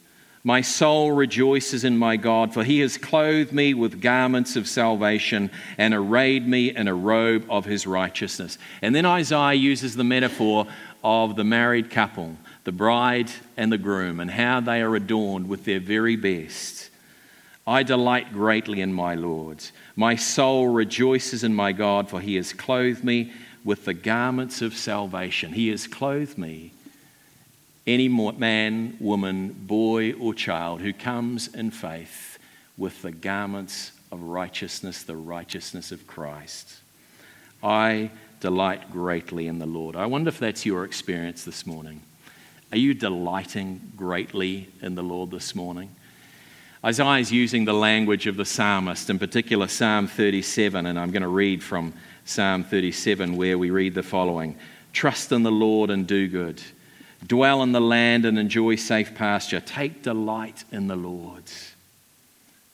My 0.44 0.60
soul 0.60 1.10
rejoices 1.10 1.82
in 1.82 1.98
my 1.98 2.16
God, 2.16 2.54
for 2.54 2.62
he 2.62 2.78
has 2.80 2.98
clothed 2.98 3.52
me 3.52 3.74
with 3.74 4.00
garments 4.00 4.54
of 4.54 4.68
salvation 4.68 5.50
and 5.76 5.92
arrayed 5.92 6.46
me 6.46 6.72
in 6.72 6.86
a 6.86 6.94
robe 6.94 7.46
of 7.50 7.64
his 7.64 7.84
righteousness. 7.84 8.58
And 8.80 8.94
then 8.94 9.06
Isaiah 9.06 9.54
uses 9.54 9.96
the 9.96 10.04
metaphor 10.04 10.68
of 11.02 11.34
the 11.34 11.42
married 11.42 11.90
couple, 11.90 12.36
the 12.64 12.72
bride 12.72 13.30
and 13.56 13.70
the 13.70 13.78
groom, 13.78 14.20
and 14.20 14.30
how 14.30 14.60
they 14.60 14.80
are 14.82 14.96
adorned 14.96 15.48
with 15.48 15.64
their 15.64 15.80
very 15.80 16.16
best. 16.16 16.90
I 17.66 17.82
delight 17.82 18.32
greatly 18.32 18.80
in 18.80 18.92
my 18.92 19.14
Lord. 19.14 19.64
My 19.96 20.16
soul 20.16 20.68
rejoices 20.68 21.44
in 21.44 21.54
my 21.54 21.72
God, 21.72 22.10
for 22.10 22.20
he 22.20 22.36
has 22.36 22.52
clothed 22.52 23.04
me 23.04 23.32
with 23.64 23.84
the 23.84 23.94
garments 23.94 24.60
of 24.60 24.76
salvation. 24.76 25.52
He 25.52 25.68
has 25.68 25.86
clothed 25.86 26.36
me 26.36 26.72
any 27.86 28.08
man, 28.08 28.96
woman, 28.98 29.52
boy, 29.52 30.12
or 30.14 30.34
child 30.34 30.80
who 30.80 30.92
comes 30.92 31.48
in 31.48 31.70
faith 31.70 32.38
with 32.76 33.02
the 33.02 33.12
garments 33.12 33.92
of 34.10 34.22
righteousness, 34.22 35.02
the 35.02 35.16
righteousness 35.16 35.92
of 35.92 36.06
Christ. 36.06 36.78
I 37.62 38.10
delight 38.40 38.90
greatly 38.90 39.46
in 39.48 39.58
the 39.58 39.66
Lord. 39.66 39.96
I 39.96 40.06
wonder 40.06 40.28
if 40.28 40.38
that's 40.38 40.66
your 40.66 40.84
experience 40.84 41.44
this 41.44 41.66
morning. 41.66 42.02
Are 42.74 42.78
you 42.78 42.92
delighting 42.92 43.92
greatly 43.94 44.68
in 44.82 44.96
the 44.96 45.02
Lord 45.04 45.30
this 45.30 45.54
morning? 45.54 45.94
Isaiah 46.84 47.20
is 47.20 47.30
using 47.30 47.64
the 47.64 47.72
language 47.72 48.26
of 48.26 48.36
the 48.36 48.44
psalmist, 48.44 49.08
in 49.08 49.20
particular 49.20 49.68
Psalm 49.68 50.08
37, 50.08 50.84
and 50.84 50.98
I'm 50.98 51.12
going 51.12 51.22
to 51.22 51.28
read 51.28 51.62
from 51.62 51.94
Psalm 52.24 52.64
37 52.64 53.36
where 53.36 53.56
we 53.58 53.70
read 53.70 53.94
the 53.94 54.02
following 54.02 54.58
Trust 54.92 55.30
in 55.30 55.44
the 55.44 55.52
Lord 55.52 55.88
and 55.88 56.04
do 56.04 56.26
good 56.26 56.60
Dwell 57.24 57.62
in 57.62 57.70
the 57.70 57.80
land 57.80 58.24
and 58.24 58.40
enjoy 58.40 58.74
safe 58.74 59.14
pasture. 59.14 59.60
Take 59.60 60.02
delight 60.02 60.64
in 60.72 60.88
the 60.88 60.96
Lord. 60.96 61.44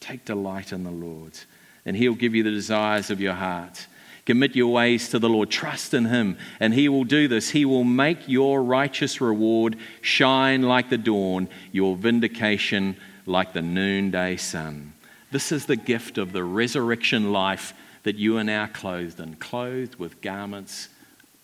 Take 0.01 0.25
delight 0.25 0.73
in 0.73 0.83
the 0.83 0.91
Lord, 0.91 1.39
and 1.85 1.95
He'll 1.95 2.15
give 2.15 2.35
you 2.35 2.43
the 2.43 2.51
desires 2.51 3.11
of 3.11 3.21
your 3.21 3.35
heart. 3.35 3.87
Commit 4.31 4.55
your 4.55 4.73
ways 4.73 5.09
to 5.09 5.19
the 5.19 5.29
Lord. 5.29 5.51
Trust 5.51 5.93
in 5.93 6.05
Him, 6.05 6.39
and 6.61 6.73
He 6.73 6.89
will 6.89 7.03
do 7.03 7.27
this. 7.27 7.51
He 7.51 7.65
will 7.65 7.83
make 7.83 8.29
your 8.29 8.63
righteous 8.63 9.21
reward 9.21 9.77
shine 10.03 10.63
like 10.63 10.89
the 10.89 10.99
dawn, 10.99 11.49
your 11.73 11.97
vindication 11.97 12.95
like 13.27 13.55
the 13.55 13.61
noonday 13.61 14.37
sun. 14.37 14.93
This 15.33 15.51
is 15.51 15.67
the 15.67 15.75
gift 15.75 16.17
of 16.17 16.31
the 16.31 16.45
resurrection 16.45 17.33
life 17.33 17.75
that 18.05 18.19
you 18.19 18.39
are 18.39 18.45
now 18.45 18.69
clothed 18.69 19.19
in, 19.19 19.35
clothed 19.35 19.97
with 19.97 20.21
garments 20.21 20.91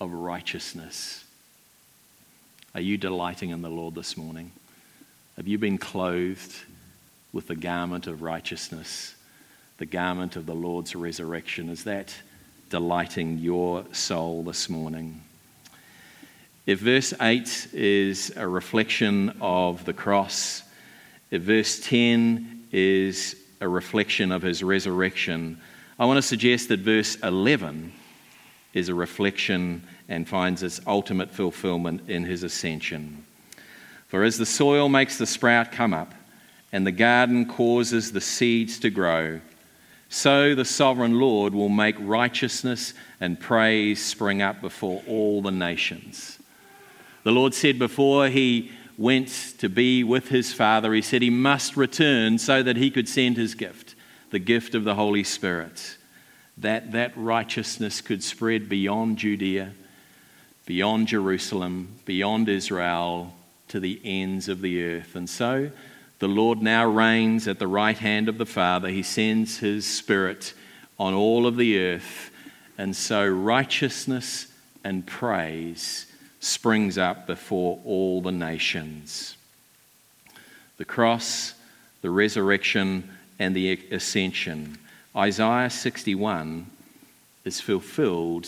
of 0.00 0.12
righteousness. 0.12 1.24
Are 2.72 2.80
you 2.80 2.96
delighting 2.96 3.50
in 3.50 3.62
the 3.62 3.68
Lord 3.68 3.96
this 3.96 4.16
morning? 4.16 4.52
Have 5.36 5.48
you 5.48 5.58
been 5.58 5.78
clothed 5.78 6.54
with 7.32 7.48
the 7.48 7.56
garment 7.56 8.06
of 8.06 8.22
righteousness, 8.22 9.16
the 9.78 9.86
garment 9.86 10.36
of 10.36 10.46
the 10.46 10.54
Lord's 10.54 10.94
resurrection? 10.94 11.68
Is 11.68 11.82
that 11.82 12.14
delighting 12.68 13.38
your 13.38 13.84
soul 13.92 14.42
this 14.42 14.68
morning? 14.68 15.22
If 16.66 16.80
verse 16.80 17.14
8 17.20 17.68
is 17.72 18.32
a 18.36 18.46
reflection 18.46 19.36
of 19.40 19.84
the 19.84 19.92
cross, 19.92 20.62
if 21.30 21.42
verse 21.42 21.80
10 21.80 22.66
is 22.72 23.36
a 23.60 23.68
reflection 23.68 24.32
of 24.32 24.42
his 24.42 24.62
resurrection, 24.62 25.60
I 25.98 26.06
want 26.06 26.18
to 26.18 26.22
suggest 26.22 26.68
that 26.68 26.80
verse 26.80 27.16
11 27.16 27.92
is 28.74 28.88
a 28.88 28.94
reflection 28.94 29.86
and 30.08 30.28
finds 30.28 30.62
its 30.62 30.80
ultimate 30.86 31.30
fulfillment 31.30 32.08
in 32.08 32.24
his 32.24 32.42
ascension. 32.42 33.24
For 34.08 34.22
as 34.22 34.36
the 34.36 34.46
soil 34.46 34.88
makes 34.88 35.18
the 35.18 35.26
sprout 35.26 35.72
come 35.72 35.94
up, 35.94 36.14
and 36.72 36.86
the 36.86 36.92
garden 36.92 37.46
causes 37.46 38.12
the 38.12 38.20
seeds 38.20 38.78
to 38.80 38.90
grow, 38.90 39.40
so 40.08 40.54
the 40.54 40.64
sovereign 40.64 41.18
Lord 41.18 41.54
will 41.54 41.68
make 41.68 41.96
righteousness 41.98 42.94
and 43.20 43.40
praise 43.40 44.04
spring 44.04 44.42
up 44.42 44.60
before 44.60 45.02
all 45.06 45.42
the 45.42 45.50
nations. 45.50 46.38
The 47.24 47.32
Lord 47.32 47.54
said 47.54 47.78
before 47.78 48.28
he 48.28 48.70
went 48.96 49.28
to 49.58 49.68
be 49.68 50.04
with 50.04 50.28
his 50.28 50.52
Father, 50.52 50.94
he 50.94 51.02
said 51.02 51.22
he 51.22 51.30
must 51.30 51.76
return 51.76 52.38
so 52.38 52.62
that 52.62 52.76
he 52.76 52.90
could 52.90 53.08
send 53.08 53.36
his 53.36 53.54
gift, 53.54 53.94
the 54.30 54.38
gift 54.38 54.74
of 54.74 54.84
the 54.84 54.94
Holy 54.94 55.24
Spirit, 55.24 55.98
that 56.56 56.92
that 56.92 57.12
righteousness 57.16 58.00
could 58.00 58.22
spread 58.22 58.68
beyond 58.68 59.18
Judea 59.18 59.72
beyond 60.66 61.06
Jerusalem, 61.06 61.96
beyond 62.04 62.48
Israel, 62.48 63.32
to 63.68 63.80
the 63.80 64.00
ends 64.04 64.48
of 64.48 64.60
the 64.60 64.82
earth. 64.82 65.14
And 65.14 65.30
so 65.30 65.70
the 66.18 66.28
Lord 66.28 66.62
now 66.62 66.86
reigns 66.86 67.46
at 67.46 67.58
the 67.58 67.66
right 67.66 67.96
hand 67.96 68.28
of 68.28 68.38
the 68.38 68.46
Father. 68.46 68.88
He 68.88 69.02
sends 69.02 69.58
His 69.58 69.86
Spirit 69.86 70.54
on 70.98 71.12
all 71.12 71.46
of 71.46 71.56
the 71.56 71.78
earth. 71.78 72.30
And 72.78 72.96
so 72.96 73.26
righteousness 73.26 74.46
and 74.82 75.06
praise 75.06 76.06
springs 76.40 76.96
up 76.96 77.26
before 77.26 77.80
all 77.84 78.22
the 78.22 78.32
nations. 78.32 79.36
The 80.76 80.84
cross, 80.84 81.54
the 82.02 82.10
resurrection, 82.10 83.10
and 83.38 83.54
the 83.54 83.72
ascension. 83.90 84.78
Isaiah 85.14 85.70
61 85.70 86.70
is 87.44 87.60
fulfilled 87.60 88.46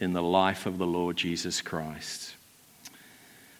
in 0.00 0.12
the 0.12 0.22
life 0.22 0.66
of 0.66 0.78
the 0.78 0.86
Lord 0.86 1.16
Jesus 1.16 1.60
Christ. 1.60 2.33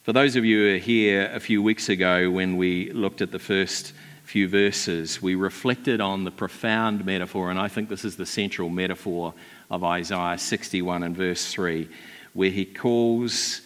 For 0.04 0.12
those 0.12 0.36
of 0.36 0.44
you 0.44 0.58
who 0.58 0.72
were 0.72 0.78
here 0.78 1.30
a 1.32 1.40
few 1.40 1.62
weeks 1.62 1.88
ago 1.88 2.30
when 2.30 2.58
we 2.58 2.92
looked 2.92 3.22
at 3.22 3.32
the 3.32 3.38
first 3.38 3.94
few 4.24 4.46
verses, 4.46 5.22
we 5.22 5.34
reflected 5.34 5.98
on 5.98 6.24
the 6.24 6.30
profound 6.30 7.06
metaphor, 7.06 7.48
and 7.48 7.58
I 7.58 7.68
think 7.68 7.88
this 7.88 8.04
is 8.04 8.14
the 8.14 8.26
central 8.26 8.68
metaphor 8.68 9.32
of 9.70 9.82
Isaiah 9.82 10.36
61 10.36 11.04
and 11.04 11.16
verse 11.16 11.50
3, 11.50 11.88
where 12.34 12.50
he 12.50 12.66
calls 12.66 13.62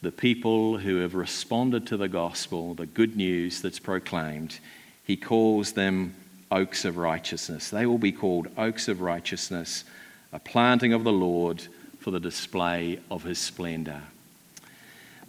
the 0.00 0.10
people 0.10 0.78
who 0.78 0.96
have 0.96 1.14
responded 1.14 1.86
to 1.88 1.98
the 1.98 2.08
gospel, 2.08 2.72
the 2.72 2.86
good 2.86 3.14
news 3.14 3.60
that's 3.60 3.78
proclaimed, 3.78 4.60
he 5.04 5.18
calls 5.18 5.72
them 5.72 6.14
oaks 6.50 6.86
of 6.86 6.96
righteousness. 6.96 7.68
They 7.68 7.84
will 7.84 7.98
be 7.98 8.12
called 8.12 8.48
oaks 8.56 8.88
of 8.88 9.02
righteousness, 9.02 9.84
a 10.32 10.38
planting 10.38 10.94
of 10.94 11.04
the 11.04 11.12
Lord 11.12 11.66
for 11.98 12.12
the 12.12 12.18
display 12.18 12.98
of 13.10 13.24
his 13.24 13.38
splendor. 13.38 14.00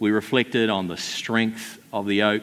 We 0.00 0.10
reflected 0.10 0.70
on 0.70 0.88
the 0.88 0.96
strength 0.96 1.78
of 1.92 2.06
the 2.06 2.22
oak, 2.22 2.42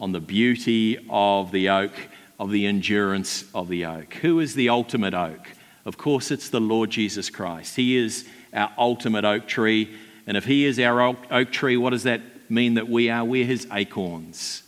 on 0.00 0.12
the 0.12 0.20
beauty 0.20 1.04
of 1.10 1.50
the 1.50 1.68
oak, 1.68 1.92
of 2.38 2.50
the 2.50 2.66
endurance 2.66 3.44
of 3.54 3.68
the 3.68 3.86
oak. 3.86 4.14
Who 4.14 4.38
is 4.38 4.54
the 4.54 4.68
ultimate 4.68 5.14
oak? 5.14 5.52
Of 5.84 5.98
course, 5.98 6.30
it's 6.30 6.48
the 6.48 6.60
Lord 6.60 6.90
Jesus 6.90 7.28
Christ. 7.28 7.74
He 7.74 7.96
is 7.96 8.28
our 8.52 8.72
ultimate 8.78 9.24
oak 9.24 9.48
tree. 9.48 9.96
And 10.28 10.36
if 10.36 10.44
He 10.44 10.64
is 10.64 10.78
our 10.78 11.00
oak 11.02 11.50
tree, 11.50 11.76
what 11.76 11.90
does 11.90 12.04
that 12.04 12.20
mean 12.48 12.74
that 12.74 12.88
we 12.88 13.10
are? 13.10 13.24
We're 13.24 13.44
His 13.44 13.66
acorns. 13.72 14.62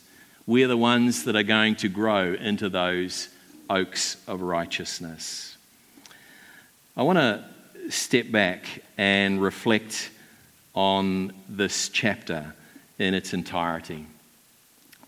We're 0.45 0.67
the 0.67 0.77
ones 0.77 1.23
that 1.23 1.35
are 1.35 1.43
going 1.43 1.75
to 1.77 1.89
grow 1.89 2.33
into 2.33 2.69
those 2.69 3.29
oaks 3.69 4.17
of 4.27 4.41
righteousness. 4.41 5.55
I 6.97 7.03
want 7.03 7.17
to 7.17 7.45
step 7.91 8.29
back 8.29 8.65
and 8.97 9.41
reflect 9.41 10.09
on 10.79 11.33
this 11.49 11.89
chapter 11.89 12.53
in 12.99 13.13
its 13.13 13.33
entirety. 13.33 14.05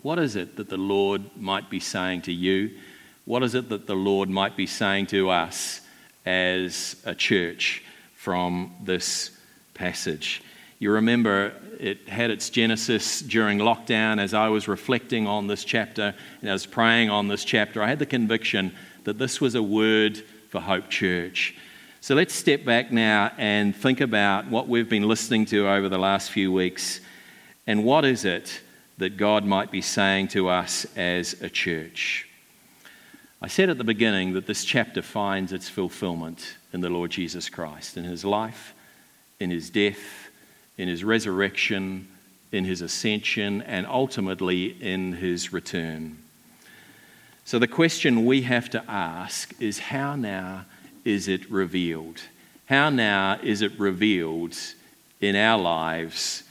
What 0.02 0.18
is 0.18 0.36
it 0.36 0.56
that 0.56 0.68
the 0.68 0.76
Lord 0.76 1.22
might 1.34 1.70
be 1.70 1.80
saying 1.80 2.22
to 2.22 2.32
you? 2.32 2.76
What 3.24 3.42
is 3.42 3.54
it 3.54 3.70
that 3.70 3.86
the 3.86 3.96
Lord 3.96 4.28
might 4.28 4.54
be 4.54 4.66
saying 4.66 5.06
to 5.06 5.30
us 5.30 5.80
as 6.26 6.96
a 7.06 7.14
church 7.14 7.82
from 8.14 8.74
this 8.82 9.30
passage? 9.72 10.42
You 10.78 10.90
remember 10.90 11.54
it 11.80 12.06
had 12.06 12.30
its 12.30 12.50
genesis 12.50 13.22
during 13.22 13.58
lockdown 13.58 14.20
as 14.20 14.34
I 14.34 14.50
was 14.50 14.68
reflecting 14.68 15.26
on 15.26 15.46
this 15.46 15.64
chapter 15.64 16.14
and 16.42 16.50
I 16.50 16.52
was 16.52 16.66
praying 16.66 17.08
on 17.08 17.28
this 17.28 17.46
chapter. 17.46 17.82
I 17.82 17.88
had 17.88 17.98
the 17.98 18.04
conviction 18.04 18.74
that 19.04 19.16
this 19.16 19.40
was 19.40 19.54
a 19.54 19.62
word 19.62 20.22
for 20.50 20.60
Hope 20.60 20.90
Church. 20.90 21.56
So 22.02 22.16
let's 22.16 22.34
step 22.34 22.64
back 22.64 22.90
now 22.90 23.30
and 23.38 23.76
think 23.76 24.00
about 24.00 24.48
what 24.48 24.66
we've 24.66 24.88
been 24.88 25.06
listening 25.06 25.46
to 25.46 25.68
over 25.68 25.88
the 25.88 26.00
last 26.00 26.32
few 26.32 26.50
weeks 26.50 27.00
and 27.64 27.84
what 27.84 28.04
is 28.04 28.24
it 28.24 28.60
that 28.98 29.16
God 29.16 29.44
might 29.44 29.70
be 29.70 29.82
saying 29.82 30.26
to 30.28 30.48
us 30.48 30.84
as 30.96 31.40
a 31.40 31.48
church. 31.48 32.28
I 33.40 33.46
said 33.46 33.70
at 33.70 33.78
the 33.78 33.84
beginning 33.84 34.32
that 34.32 34.48
this 34.48 34.64
chapter 34.64 35.00
finds 35.00 35.52
its 35.52 35.68
fulfillment 35.68 36.56
in 36.72 36.80
the 36.80 36.90
Lord 36.90 37.12
Jesus 37.12 37.48
Christ, 37.48 37.96
in 37.96 38.02
his 38.02 38.24
life, 38.24 38.74
in 39.38 39.50
his 39.50 39.70
death, 39.70 40.28
in 40.78 40.88
his 40.88 41.04
resurrection, 41.04 42.08
in 42.50 42.64
his 42.64 42.80
ascension, 42.80 43.62
and 43.62 43.86
ultimately 43.86 44.76
in 44.82 45.12
his 45.12 45.52
return. 45.52 46.18
So 47.44 47.60
the 47.60 47.68
question 47.68 48.26
we 48.26 48.42
have 48.42 48.68
to 48.70 48.82
ask 48.90 49.54
is 49.62 49.78
how 49.78 50.16
now 50.16 50.64
is 51.04 51.28
it 51.28 51.50
revealed? 51.50 52.20
How 52.66 52.90
now 52.90 53.38
is 53.42 53.62
it 53.62 53.78
revealed 53.78 54.56
in 55.20 55.36
our 55.36 55.60
lives 55.60 56.44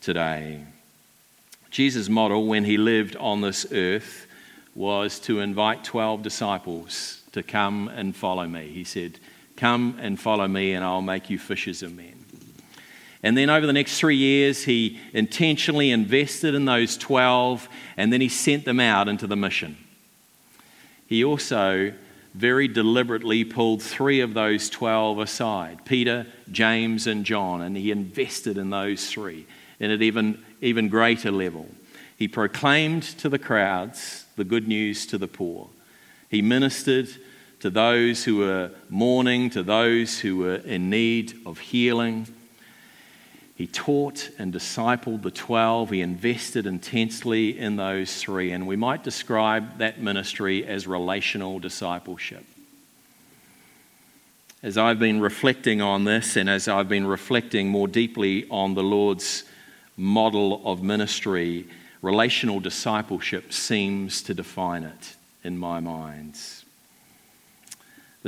today? 0.00 0.64
Jesus' 1.70 2.08
model 2.08 2.46
when 2.46 2.64
he 2.64 2.78
lived 2.78 3.16
on 3.16 3.40
this 3.40 3.66
earth 3.72 4.26
was 4.74 5.18
to 5.20 5.40
invite 5.40 5.84
12 5.84 6.22
disciples 6.22 7.22
to 7.32 7.42
come 7.42 7.88
and 7.88 8.14
follow 8.14 8.46
me. 8.46 8.68
He 8.68 8.84
said, 8.84 9.18
Come 9.56 9.98
and 10.00 10.18
follow 10.18 10.46
me, 10.46 10.72
and 10.72 10.84
I'll 10.84 11.02
make 11.02 11.30
you 11.30 11.38
fishers 11.38 11.82
of 11.82 11.92
men. 11.94 12.24
And 13.22 13.36
then 13.36 13.50
over 13.50 13.66
the 13.66 13.72
next 13.72 13.98
three 13.98 14.16
years, 14.16 14.62
he 14.64 15.00
intentionally 15.12 15.90
invested 15.90 16.54
in 16.54 16.64
those 16.64 16.96
12, 16.96 17.68
and 17.96 18.12
then 18.12 18.20
he 18.20 18.28
sent 18.28 18.64
them 18.64 18.78
out 18.78 19.08
into 19.08 19.26
the 19.26 19.34
mission. 19.34 19.76
He 21.08 21.24
also 21.24 21.92
very 22.34 22.68
deliberately 22.68 23.44
pulled 23.44 23.82
three 23.82 24.20
of 24.20 24.34
those 24.34 24.70
12 24.70 25.18
aside 25.18 25.84
Peter, 25.84 26.26
James, 26.50 27.06
and 27.06 27.24
John, 27.24 27.62
and 27.62 27.76
he 27.76 27.90
invested 27.90 28.58
in 28.58 28.70
those 28.70 29.10
three 29.10 29.46
in 29.80 29.90
an 29.90 30.02
even, 30.02 30.44
even 30.60 30.88
greater 30.88 31.30
level. 31.30 31.66
He 32.16 32.28
proclaimed 32.28 33.04
to 33.18 33.28
the 33.28 33.38
crowds 33.38 34.24
the 34.36 34.44
good 34.44 34.66
news 34.66 35.06
to 35.06 35.18
the 35.18 35.28
poor. 35.28 35.68
He 36.28 36.42
ministered 36.42 37.08
to 37.60 37.70
those 37.70 38.24
who 38.24 38.38
were 38.38 38.70
mourning, 38.88 39.50
to 39.50 39.62
those 39.62 40.18
who 40.18 40.38
were 40.38 40.56
in 40.56 40.90
need 40.90 41.34
of 41.46 41.58
healing. 41.58 42.26
He 43.58 43.66
taught 43.66 44.30
and 44.38 44.54
discipled 44.54 45.22
the 45.22 45.32
12. 45.32 45.90
He 45.90 46.00
invested 46.00 46.64
intensely 46.64 47.58
in 47.58 47.74
those 47.74 48.22
three. 48.22 48.52
And 48.52 48.68
we 48.68 48.76
might 48.76 49.02
describe 49.02 49.78
that 49.78 50.00
ministry 50.00 50.64
as 50.64 50.86
relational 50.86 51.58
discipleship. 51.58 52.44
As 54.62 54.78
I've 54.78 55.00
been 55.00 55.20
reflecting 55.20 55.80
on 55.82 56.04
this, 56.04 56.36
and 56.36 56.48
as 56.48 56.68
I've 56.68 56.88
been 56.88 57.08
reflecting 57.08 57.68
more 57.68 57.88
deeply 57.88 58.46
on 58.48 58.74
the 58.74 58.84
Lord's 58.84 59.42
model 59.96 60.62
of 60.64 60.80
ministry, 60.80 61.66
relational 62.00 62.60
discipleship 62.60 63.52
seems 63.52 64.22
to 64.22 64.34
define 64.34 64.84
it 64.84 65.16
in 65.42 65.58
my 65.58 65.80
mind. 65.80 66.38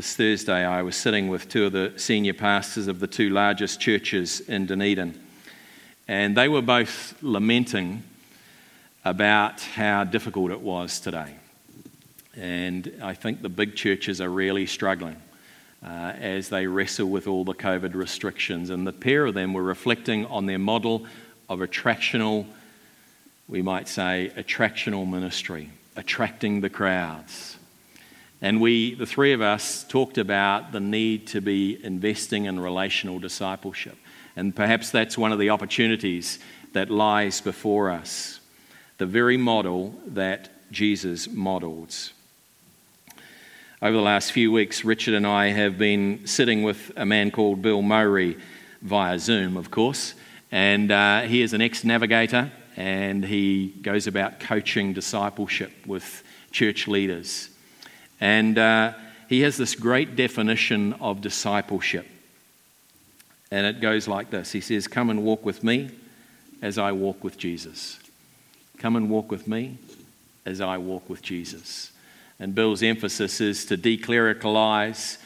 This 0.00 0.16
Thursday, 0.16 0.64
I 0.64 0.80
was 0.80 0.96
sitting 0.96 1.28
with 1.28 1.50
two 1.50 1.66
of 1.66 1.72
the 1.72 1.92
senior 1.98 2.32
pastors 2.32 2.86
of 2.86 3.00
the 3.00 3.06
two 3.06 3.28
largest 3.28 3.80
churches 3.80 4.40
in 4.40 4.64
Dunedin, 4.64 5.12
and 6.08 6.34
they 6.34 6.48
were 6.48 6.62
both 6.62 7.22
lamenting 7.22 8.02
about 9.04 9.60
how 9.60 10.04
difficult 10.04 10.52
it 10.52 10.60
was 10.62 11.00
today. 11.00 11.34
And 12.34 12.90
I 13.02 13.12
think 13.12 13.42
the 13.42 13.50
big 13.50 13.76
churches 13.76 14.22
are 14.22 14.30
really 14.30 14.64
struggling 14.64 15.16
uh, 15.84 16.14
as 16.18 16.48
they 16.48 16.66
wrestle 16.66 17.10
with 17.10 17.26
all 17.26 17.44
the 17.44 17.52
COVID 17.52 17.94
restrictions. 17.94 18.70
And 18.70 18.86
the 18.86 18.94
pair 18.94 19.26
of 19.26 19.34
them 19.34 19.52
were 19.52 19.62
reflecting 19.62 20.24
on 20.24 20.46
their 20.46 20.58
model 20.58 21.04
of 21.50 21.58
attractional, 21.58 22.46
we 23.48 23.60
might 23.60 23.86
say, 23.86 24.32
attractional 24.34 25.06
ministry, 25.06 25.68
attracting 25.94 26.62
the 26.62 26.70
crowds. 26.70 27.58
And 28.42 28.60
we, 28.60 28.94
the 28.94 29.06
three 29.06 29.32
of 29.32 29.42
us, 29.42 29.84
talked 29.84 30.16
about 30.16 30.72
the 30.72 30.80
need 30.80 31.26
to 31.28 31.40
be 31.40 31.82
investing 31.84 32.46
in 32.46 32.58
relational 32.58 33.18
discipleship. 33.18 33.96
And 34.34 34.56
perhaps 34.56 34.90
that's 34.90 35.18
one 35.18 35.32
of 35.32 35.38
the 35.38 35.50
opportunities 35.50 36.38
that 36.72 36.90
lies 36.90 37.40
before 37.40 37.90
us. 37.90 38.40
The 38.98 39.06
very 39.06 39.36
model 39.36 39.94
that 40.06 40.48
Jesus 40.70 41.28
modeled. 41.28 41.94
Over 43.82 43.96
the 43.96 44.02
last 44.02 44.32
few 44.32 44.52
weeks, 44.52 44.84
Richard 44.84 45.14
and 45.14 45.26
I 45.26 45.48
have 45.48 45.78
been 45.78 46.26
sitting 46.26 46.62
with 46.62 46.92
a 46.96 47.06
man 47.06 47.30
called 47.30 47.62
Bill 47.62 47.82
Murray 47.82 48.36
via 48.82 49.18
Zoom, 49.18 49.56
of 49.56 49.70
course. 49.70 50.14
And 50.52 50.90
uh, 50.90 51.22
he 51.22 51.42
is 51.42 51.52
an 51.52 51.60
ex 51.60 51.84
navigator 51.84 52.52
and 52.76 53.24
he 53.24 53.68
goes 53.82 54.06
about 54.06 54.40
coaching 54.40 54.92
discipleship 54.92 55.86
with 55.86 56.22
church 56.50 56.88
leaders. 56.88 57.50
And 58.20 58.58
uh, 58.58 58.92
he 59.28 59.40
has 59.40 59.56
this 59.56 59.74
great 59.74 60.16
definition 60.16 60.92
of 60.94 61.20
discipleship. 61.20 62.06
And 63.50 63.66
it 63.66 63.80
goes 63.80 64.06
like 64.06 64.30
this 64.30 64.52
He 64.52 64.60
says, 64.60 64.86
Come 64.86 65.10
and 65.10 65.24
walk 65.24 65.44
with 65.44 65.64
me 65.64 65.90
as 66.62 66.78
I 66.78 66.92
walk 66.92 67.24
with 67.24 67.38
Jesus. 67.38 67.98
Come 68.78 68.96
and 68.96 69.10
walk 69.10 69.30
with 69.30 69.48
me 69.48 69.78
as 70.46 70.60
I 70.60 70.78
walk 70.78 71.08
with 71.08 71.22
Jesus. 71.22 71.92
And 72.38 72.54
Bill's 72.54 72.82
emphasis 72.82 73.40
is 73.40 73.66
to 73.66 73.76
declericalize 73.76 75.18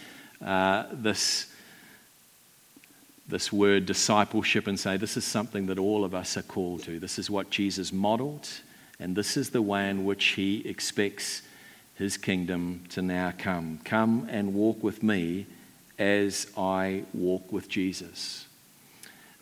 uh, 0.45 0.85
this, 0.93 1.53
this 3.29 3.53
word 3.53 3.87
discipleship 3.87 4.67
and 4.67 4.79
say 4.79 4.97
this 4.97 5.17
is 5.17 5.25
something 5.25 5.67
that 5.67 5.79
all 5.79 6.05
of 6.05 6.15
us 6.15 6.37
are 6.37 6.43
called 6.43 6.83
to. 6.85 6.99
This 6.99 7.19
is 7.19 7.31
what 7.31 7.51
Jesus 7.51 7.93
modeled, 7.93 8.49
and 8.99 9.15
this 9.15 9.37
is 9.37 9.51
the 9.51 9.63
way 9.63 9.89
in 9.89 10.05
which 10.05 10.25
he 10.25 10.67
expects 10.67 11.43
his 11.95 12.17
kingdom 12.17 12.85
to 12.91 13.03
now 13.03 13.33
come. 13.37 13.81
Come 13.85 14.29
and 14.31 14.55
walk 14.55 14.83
with 14.83 15.03
me 15.03 15.47
as 15.99 16.47
I 16.57 17.05
walk 17.13 17.53
with 17.53 17.69
Jesus. 17.69 18.47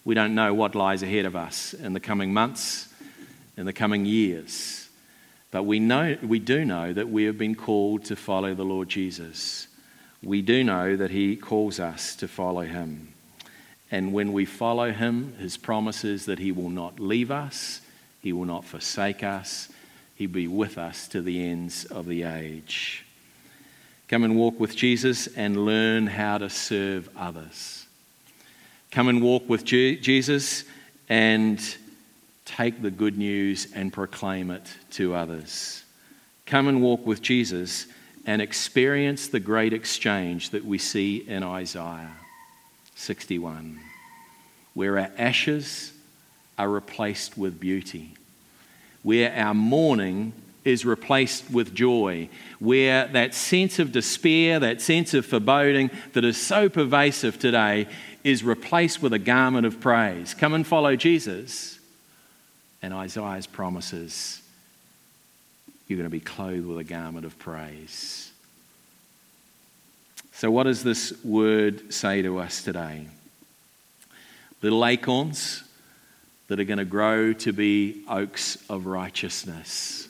We 0.05 0.15
don't 0.15 0.35
know 0.35 0.53
what 0.53 0.75
lies 0.75 1.03
ahead 1.03 1.25
of 1.25 1.37
us 1.37 1.75
in 1.75 1.93
the 1.93 2.01
coming 2.01 2.33
months, 2.33 2.89
in 3.57 3.67
the 3.67 3.73
coming 3.73 4.05
years, 4.05 4.89
but 5.53 5.65
we, 5.65 5.79
know, 5.79 6.17
we 6.23 6.39
do 6.39 6.65
know 6.65 6.93
that 6.93 7.11
we 7.11 7.25
have 7.25 7.37
been 7.37 7.55
called 7.55 8.05
to 8.07 8.17
follow 8.17 8.55
the 8.55 8.65
Lord 8.65 8.89
Jesus. 8.89 9.69
we 10.23 10.41
do 10.41 10.65
know 10.65 10.97
that 10.97 11.11
He 11.11 11.37
calls 11.37 11.79
us 11.79 12.17
to 12.17 12.27
follow 12.27 12.63
Him. 12.63 13.13
And 13.91 14.15
when 14.15 14.33
we 14.33 14.47
follow 14.47 14.93
Him, 14.93 15.35
His 15.39 15.59
promise 15.59 16.05
is 16.05 16.25
that 16.25 16.39
He 16.39 16.53
will 16.53 16.71
not 16.71 16.99
leave 16.99 17.31
us, 17.31 17.83
He 18.21 18.33
will 18.33 18.47
not 18.47 18.65
forsake 18.65 19.23
us, 19.23 19.69
He'll 20.23 20.31
be 20.31 20.47
with 20.47 20.79
us 20.79 21.09
to 21.09 21.21
the 21.21 21.45
ends 21.45 21.85
of 21.85 22.07
the 22.07 22.23
age. 22.23 23.05
Come 24.07 24.23
and 24.23 24.37
walk 24.37 24.61
with 24.61 24.77
Jesus 24.77 25.27
and 25.27 25.67
learn 25.67 26.07
how 26.07 26.39
to 26.39 26.49
serve 26.49 27.09
others. 27.17 27.89
Come 28.93 29.09
and 29.09 29.21
walk 29.21 29.49
with 29.49 29.65
Jesus 29.65 30.63
and 31.09 31.61
take 32.45 32.83
the 32.83 32.91
good 32.93 33.19
news 33.19 33.67
and 33.75 33.93
proclaim 33.93 34.53
it 34.53 34.63
to 34.93 35.13
others. 35.13 35.83
Come 36.47 36.69
and 36.69 36.81
walk 36.81 37.05
with 37.05 37.21
Jesus 37.21 37.89
and 38.25 38.41
experience 38.41 39.27
the 39.27 39.41
great 39.41 39.73
exchange 39.73 40.51
that 40.51 40.65
we 40.65 40.79
see 40.79 41.17
in 41.17 41.43
Isaiah 41.43 42.15
61, 42.95 43.81
where 44.75 45.01
our 45.01 45.11
ashes 45.19 45.93
are 46.57 46.69
replaced 46.69 47.37
with 47.37 47.59
beauty, 47.59 48.15
where 49.03 49.35
our 49.35 49.55
mourning 49.55 50.33
is 50.65 50.85
replaced 50.85 51.51
with 51.51 51.75
joy, 51.75 52.29
where 52.61 53.09
that 53.09 53.35
sense 53.35 53.79
of 53.79 53.91
despair, 53.91 54.61
that 54.61 54.81
sense 54.81 55.13
of 55.13 55.27
foreboding 55.27 55.91
that 56.13 56.25
is 56.25 56.41
so 56.41 56.69
pervasive 56.69 57.39
today 57.39 57.89
is 58.23 58.45
replaced 58.45 59.03
with 59.03 59.13
a 59.13 59.19
garment 59.19 59.67
of 59.67 59.81
praise. 59.81 60.35
Come 60.35 60.55
and 60.55 60.67
follow 60.67 60.95
Jesus. 60.95 61.81
And 62.81 62.95
Isaiah's 62.95 63.47
promises 63.47 64.43
you're 65.93 65.99
going 65.99 66.11
to 66.11 66.11
be 66.11 66.21
clothed 66.21 66.67
with 66.67 66.79
a 66.79 66.85
garment 66.85 67.27
of 67.27 67.39
praise. 67.39 68.33
So, 70.33 70.51
what 70.51 70.63
does 70.63 70.83
this 70.83 71.13
word 71.23 71.93
say 71.93 72.23
to 72.23 72.39
us 72.39 72.63
today? 72.63 73.07
Little 74.63 74.87
acorns 74.87 75.65
that 76.53 76.61
are 76.61 76.65
going 76.65 76.77
to 76.77 76.85
grow 76.85 77.33
to 77.33 77.51
be 77.51 78.05
oaks 78.07 78.59
of 78.69 78.85
righteousness. 78.85 80.07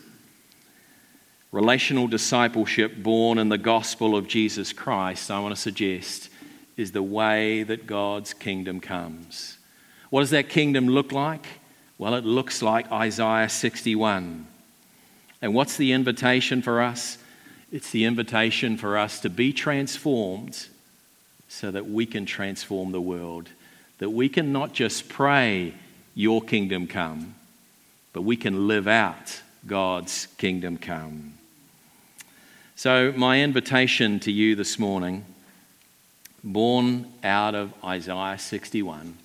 Relational 1.53 2.09
discipleship 2.09 3.01
born 3.01 3.39
in 3.39 3.49
the 3.49 3.57
gospel 3.57 4.17
of 4.17 4.27
Jesus 4.27 4.73
Christ, 4.73 5.31
I 5.31 5.39
want 5.39 5.55
to 5.55 5.61
suggest, 5.61 6.31
is 6.77 6.91
the 6.91 7.01
way 7.01 7.63
that 7.63 7.87
God's 7.87 8.35
kingdom 8.35 8.81
comes. 8.81 9.57
What 10.11 10.23
does 10.23 10.31
that 10.31 10.49
kingdom 10.49 10.89
look 10.89 11.13
like? 11.13 11.47
Well, 11.97 12.17
it 12.17 12.25
looks 12.25 12.61
like 12.61 12.91
Isaiah 12.91 13.49
61. 13.49 14.45
And 15.41 15.55
what's 15.55 15.77
the 15.77 15.93
invitation 15.93 16.61
for 16.61 16.83
us? 16.83 17.19
It's 17.71 17.93
the 17.93 18.05
invitation 18.05 18.77
for 18.77 18.99
us 18.99 19.21
to 19.21 19.31
be 19.31 19.53
transformed 19.53 20.67
so 21.47 21.71
that 21.71 21.89
we 21.89 22.05
can 22.05 22.27
transform 22.27 22.91
the 22.91 23.01
world. 23.01 23.49
That 23.99 24.11
we 24.11 24.29
can 24.29 24.53
not 24.53 24.73
just 24.73 25.09
pray, 25.09 25.75
Your 26.15 26.43
kingdom 26.43 26.87
come, 26.87 27.35
but 28.13 28.23
we 28.23 28.37
can 28.37 28.69
live 28.69 28.87
out 28.87 29.41
God's 29.67 30.29
kingdom 30.39 30.77
come. 30.77 31.35
So, 32.75 33.13
my 33.13 33.41
invitation 33.41 34.19
to 34.21 34.33
you 34.33 34.57
this 34.57 34.79
morning, 34.79 35.25
born 36.43 37.13
out 37.23 37.55
of 37.55 37.73
Isaiah 37.85 38.39
61, 38.39 39.17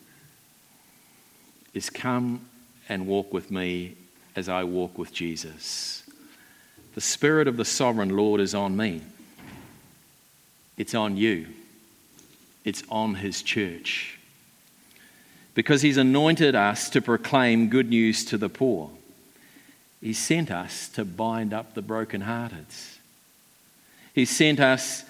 is 1.74 1.90
come 1.90 2.48
and 2.88 3.08
walk 3.08 3.34
with 3.34 3.52
me 3.52 3.96
as 4.36 4.48
I 4.48 4.64
walk 4.64 4.98
with 4.98 5.12
Jesus. 5.12 6.04
The 6.94 7.02
Spirit 7.02 7.48
of 7.48 7.58
the 7.58 7.66
Sovereign 7.66 8.16
Lord 8.16 8.40
is 8.40 8.54
on 8.56 8.78
me. 8.78 9.02
It's 10.78 10.94
on 10.94 11.18
you. 11.18 11.48
It's 12.64 12.84
on 12.90 13.16
His 13.16 13.42
church. 13.42 14.17
Because 15.58 15.82
He's 15.82 15.98
anointed 15.98 16.54
us 16.54 16.88
to 16.92 17.02
proclaim 17.02 17.70
good 17.70 17.90
news 17.90 18.24
to 18.26 18.38
the 18.38 18.48
poor. 18.48 18.92
He 20.00 20.14
sent 20.14 20.52
us 20.52 20.88
to 20.90 21.04
bind 21.04 21.52
up 21.52 21.74
the 21.74 21.82
brokenhearted. 21.82 22.68
He 24.14 24.24
sent 24.24 24.60
us 24.60 25.04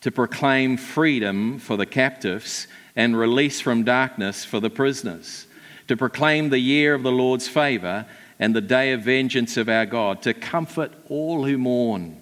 to 0.00 0.10
proclaim 0.10 0.78
freedom 0.78 1.58
for 1.58 1.76
the 1.76 1.84
captives 1.84 2.68
and 2.96 3.18
release 3.18 3.60
from 3.60 3.84
darkness 3.84 4.46
for 4.46 4.60
the 4.60 4.70
prisoners, 4.70 5.46
to 5.88 5.96
proclaim 5.98 6.48
the 6.48 6.58
year 6.58 6.94
of 6.94 7.02
the 7.02 7.12
Lord's 7.12 7.46
favour 7.46 8.06
and 8.38 8.56
the 8.56 8.62
day 8.62 8.92
of 8.94 9.02
vengeance 9.02 9.58
of 9.58 9.68
our 9.68 9.84
God, 9.84 10.22
to 10.22 10.32
comfort 10.32 10.92
all 11.10 11.44
who 11.44 11.58
mourn, 11.58 12.16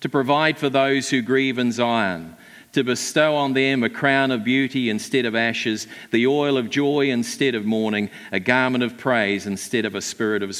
to 0.00 0.08
provide 0.08 0.56
for 0.56 0.70
those 0.70 1.10
who 1.10 1.20
grieve 1.20 1.58
in 1.58 1.70
Zion, 1.70 2.34
to 2.72 2.84
bestow 2.84 3.34
on 3.34 3.54
them 3.54 3.82
a 3.82 3.90
crown 3.90 4.30
of 4.30 4.44
beauty 4.44 4.90
instead 4.90 5.24
of 5.24 5.34
ashes, 5.34 5.86
the 6.10 6.26
oil 6.26 6.56
of 6.56 6.70
joy 6.70 7.08
instead 7.08 7.54
of 7.54 7.64
mourning, 7.64 8.10
a 8.30 8.40
garment 8.40 8.84
of 8.84 8.98
praise 8.98 9.46
instead 9.46 9.84
of 9.84 9.94
a 9.94 10.02
spirit 10.02 10.42
of 10.42 10.50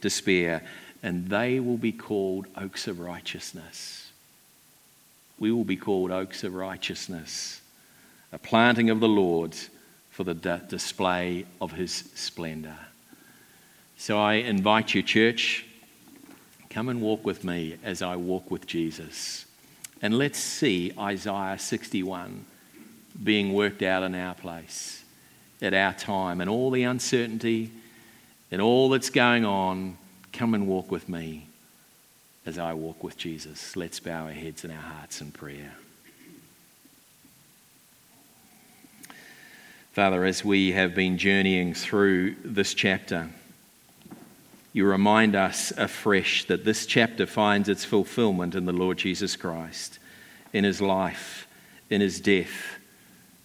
despair, 0.00 0.62
and 1.02 1.28
they 1.28 1.60
will 1.60 1.78
be 1.78 1.92
called 1.92 2.46
oaks 2.56 2.86
of 2.86 3.00
righteousness 3.00 4.00
we 5.40 5.50
will 5.50 5.64
be 5.64 5.76
called 5.76 6.12
oaks 6.12 6.44
of 6.44 6.54
righteousness, 6.54 7.62
a 8.30 8.38
planting 8.38 8.90
of 8.90 9.00
the 9.00 9.08
Lord 9.08 9.56
for 10.10 10.22
the 10.22 10.34
display 10.34 11.46
of 11.60 11.72
his 11.72 12.04
splendor. 12.14 12.76
So 13.96 14.18
I 14.18 14.34
invite 14.34 14.94
you, 14.94 15.02
church, 15.02 15.64
come 16.68 16.90
and 16.90 17.00
walk 17.00 17.24
with 17.24 17.42
me 17.42 17.76
as 17.82 18.02
I 18.02 18.16
walk 18.16 18.50
with 18.50 18.66
Jesus. 18.66 19.46
And 20.02 20.16
let's 20.16 20.38
see 20.38 20.92
Isaiah 20.98 21.58
61 21.58 22.46
being 23.22 23.52
worked 23.52 23.82
out 23.82 24.02
in 24.02 24.14
our 24.14 24.34
place, 24.34 25.04
at 25.60 25.74
our 25.74 25.92
time, 25.92 26.40
and 26.40 26.48
all 26.48 26.70
the 26.70 26.84
uncertainty 26.84 27.70
and 28.50 28.62
all 28.62 28.88
that's 28.88 29.10
going 29.10 29.44
on. 29.44 29.96
Come 30.32 30.54
and 30.54 30.66
walk 30.66 30.90
with 30.90 31.08
me 31.08 31.46
as 32.46 32.58
I 32.58 32.72
walk 32.72 33.04
with 33.04 33.18
Jesus. 33.18 33.76
Let's 33.76 34.00
bow 34.00 34.24
our 34.24 34.32
heads 34.32 34.64
and 34.64 34.72
our 34.72 34.80
hearts 34.80 35.20
in 35.20 35.32
prayer. 35.32 35.74
Father, 39.92 40.24
as 40.24 40.44
we 40.44 40.72
have 40.72 40.94
been 40.94 41.18
journeying 41.18 41.74
through 41.74 42.36
this 42.44 42.74
chapter, 42.74 43.28
you 44.72 44.86
remind 44.86 45.34
us 45.34 45.72
afresh 45.76 46.44
that 46.44 46.64
this 46.64 46.86
chapter 46.86 47.26
finds 47.26 47.68
its 47.68 47.84
fulfillment 47.84 48.54
in 48.54 48.66
the 48.66 48.72
Lord 48.72 48.98
Jesus 48.98 49.36
Christ, 49.36 49.98
in 50.52 50.64
his 50.64 50.80
life, 50.80 51.48
in 51.88 52.00
his 52.00 52.20
death, 52.20 52.78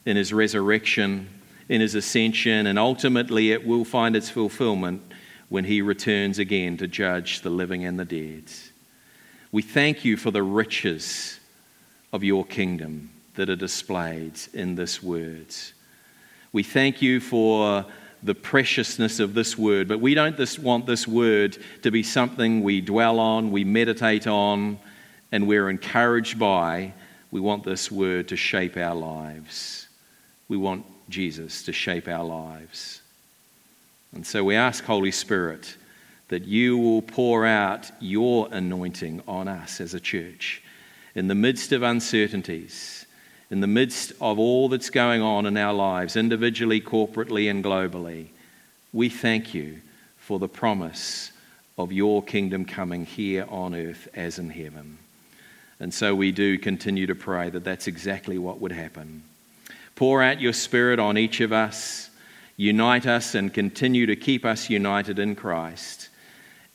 in 0.06 0.18
his 0.18 0.32
resurrection, 0.32 1.30
in 1.68 1.82
his 1.82 1.96
ascension, 1.96 2.68
and 2.68 2.78
ultimately 2.78 3.52
it 3.52 3.66
will 3.66 3.86
find 3.86 4.16
its 4.16 4.30
fulfillment 4.30 5.02
when 5.50 5.66
he 5.66 5.82
returns 5.82 6.38
again 6.38 6.78
to 6.78 6.88
judge 6.88 7.42
the 7.42 7.50
living 7.50 7.86
and 7.86 8.00
the 8.00 8.06
dead. 8.06 8.44
We 9.52 9.62
thank 9.62 10.06
you 10.06 10.18
for 10.18 10.32
the 10.32 10.44
riches 10.44 11.40
of 12.14 12.24
your 12.24 12.46
kingdom 12.46 13.12
that 13.34 13.50
are 13.50 13.56
displayed 13.56 14.40
in 14.54 14.76
this 14.76 15.02
word. 15.02 15.48
We 16.52 16.64
thank 16.64 17.02
you 17.02 17.20
for 17.20 17.86
the 18.26 18.36
preciousness 18.36 19.20
of 19.20 19.34
this 19.34 19.58
word, 19.58 19.88
but 19.88 20.00
we 20.00 20.16
don't 20.16 20.36
just 20.36 20.58
want 20.60 20.86
this 20.86 21.08
word 21.08 21.58
to 21.84 21.92
be 21.92 22.02
something 22.02 22.64
we 22.64 22.82
dwell 22.82 23.20
on, 23.20 23.52
we 23.52 23.64
meditate 23.64 24.26
on, 24.26 24.80
and 25.32 25.48
we're 25.48 25.70
encouraged 25.70 26.40
by. 26.40 26.94
We 27.32 27.40
want 27.40 27.64
this 27.64 27.92
word 27.92 28.30
to 28.30 28.36
shape 28.36 28.78
our 28.78 28.96
lives. 28.96 29.88
We 30.48 30.58
want 30.58 30.86
Jesus 31.10 31.64
to 31.64 31.74
shape 31.74 32.08
our 32.08 32.24
lives. 32.24 33.02
And 34.14 34.26
so 34.26 34.44
we 34.44 34.56
ask, 34.56 34.84
Holy 34.84 35.12
Spirit, 35.12 35.76
that 36.30 36.46
you 36.46 36.78
will 36.78 37.02
pour 37.02 37.46
out 37.46 37.92
your 38.00 38.48
anointing 38.52 39.22
on 39.28 39.48
us 39.48 39.80
as 39.80 39.94
a 39.94 40.00
church 40.00 40.64
in 41.14 41.28
the 41.28 41.36
midst 41.36 41.72
of 41.72 41.84
uncertainties, 41.84 43.05
in 43.56 43.62
the 43.62 43.68
midst 43.68 44.12
of 44.20 44.38
all 44.38 44.68
that's 44.68 44.90
going 44.90 45.22
on 45.22 45.46
in 45.46 45.56
our 45.56 45.74
lives, 45.74 46.18
individually, 46.18 46.82
corporately, 46.82 47.50
and 47.50 47.64
globally. 47.64 48.28
We 48.92 49.08
thank 49.08 49.54
you 49.54 49.80
for 50.18 50.40
the 50.40 50.50
promise 50.50 51.32
of 51.78 51.94
your 51.94 52.22
kingdom 52.22 52.66
coming 52.66 53.06
here 53.06 53.46
on 53.48 53.74
earth 53.74 54.10
as 54.14 54.40
in 54.40 54.50
heaven. 54.50 54.98
And 55.80 55.94
so 55.94 56.14
we 56.14 56.34
do 56.34 56.60
continue 56.60 57.08
to 57.08 57.16
pray 57.16 57.50
that 57.50 57.64
that's 57.64 57.88
exactly 57.88 58.38
what 58.38 58.60
would 58.60 58.74
happen. 58.74 59.24
Pour 59.96 60.22
out 60.22 60.42
your 60.42 60.52
spirit 60.52 61.00
on 61.00 61.18
each 61.18 61.40
of 61.40 61.54
us, 61.54 62.10
unite 62.58 63.06
us, 63.06 63.36
and 63.36 63.54
continue 63.54 64.06
to 64.06 64.18
keep 64.18 64.44
us 64.44 64.70
united 64.70 65.18
in 65.18 65.34
Christ 65.34 66.10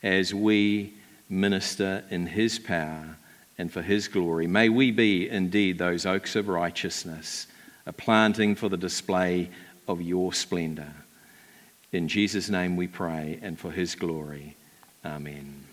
as 0.02 0.32
we 0.32 0.94
minister 1.28 2.04
in 2.08 2.26
His 2.26 2.58
power 2.58 3.18
and 3.60 3.70
for 3.70 3.82
His 3.82 4.08
glory. 4.08 4.46
May 4.46 4.70
we 4.70 4.90
be 4.90 5.28
indeed 5.28 5.76
those 5.76 6.06
oaks 6.06 6.34
of 6.34 6.48
righteousness, 6.48 7.46
a 7.84 7.92
planting 7.92 8.54
for 8.54 8.70
the 8.70 8.76
display 8.78 9.50
of 9.86 10.00
your 10.00 10.32
splendor. 10.32 10.94
In 11.92 12.08
Jesus' 12.08 12.48
name 12.48 12.74
we 12.74 12.88
pray 12.88 13.38
and 13.42 13.58
for 13.58 13.70
His 13.70 13.94
glory. 13.94 14.56
Amen. 15.04 15.69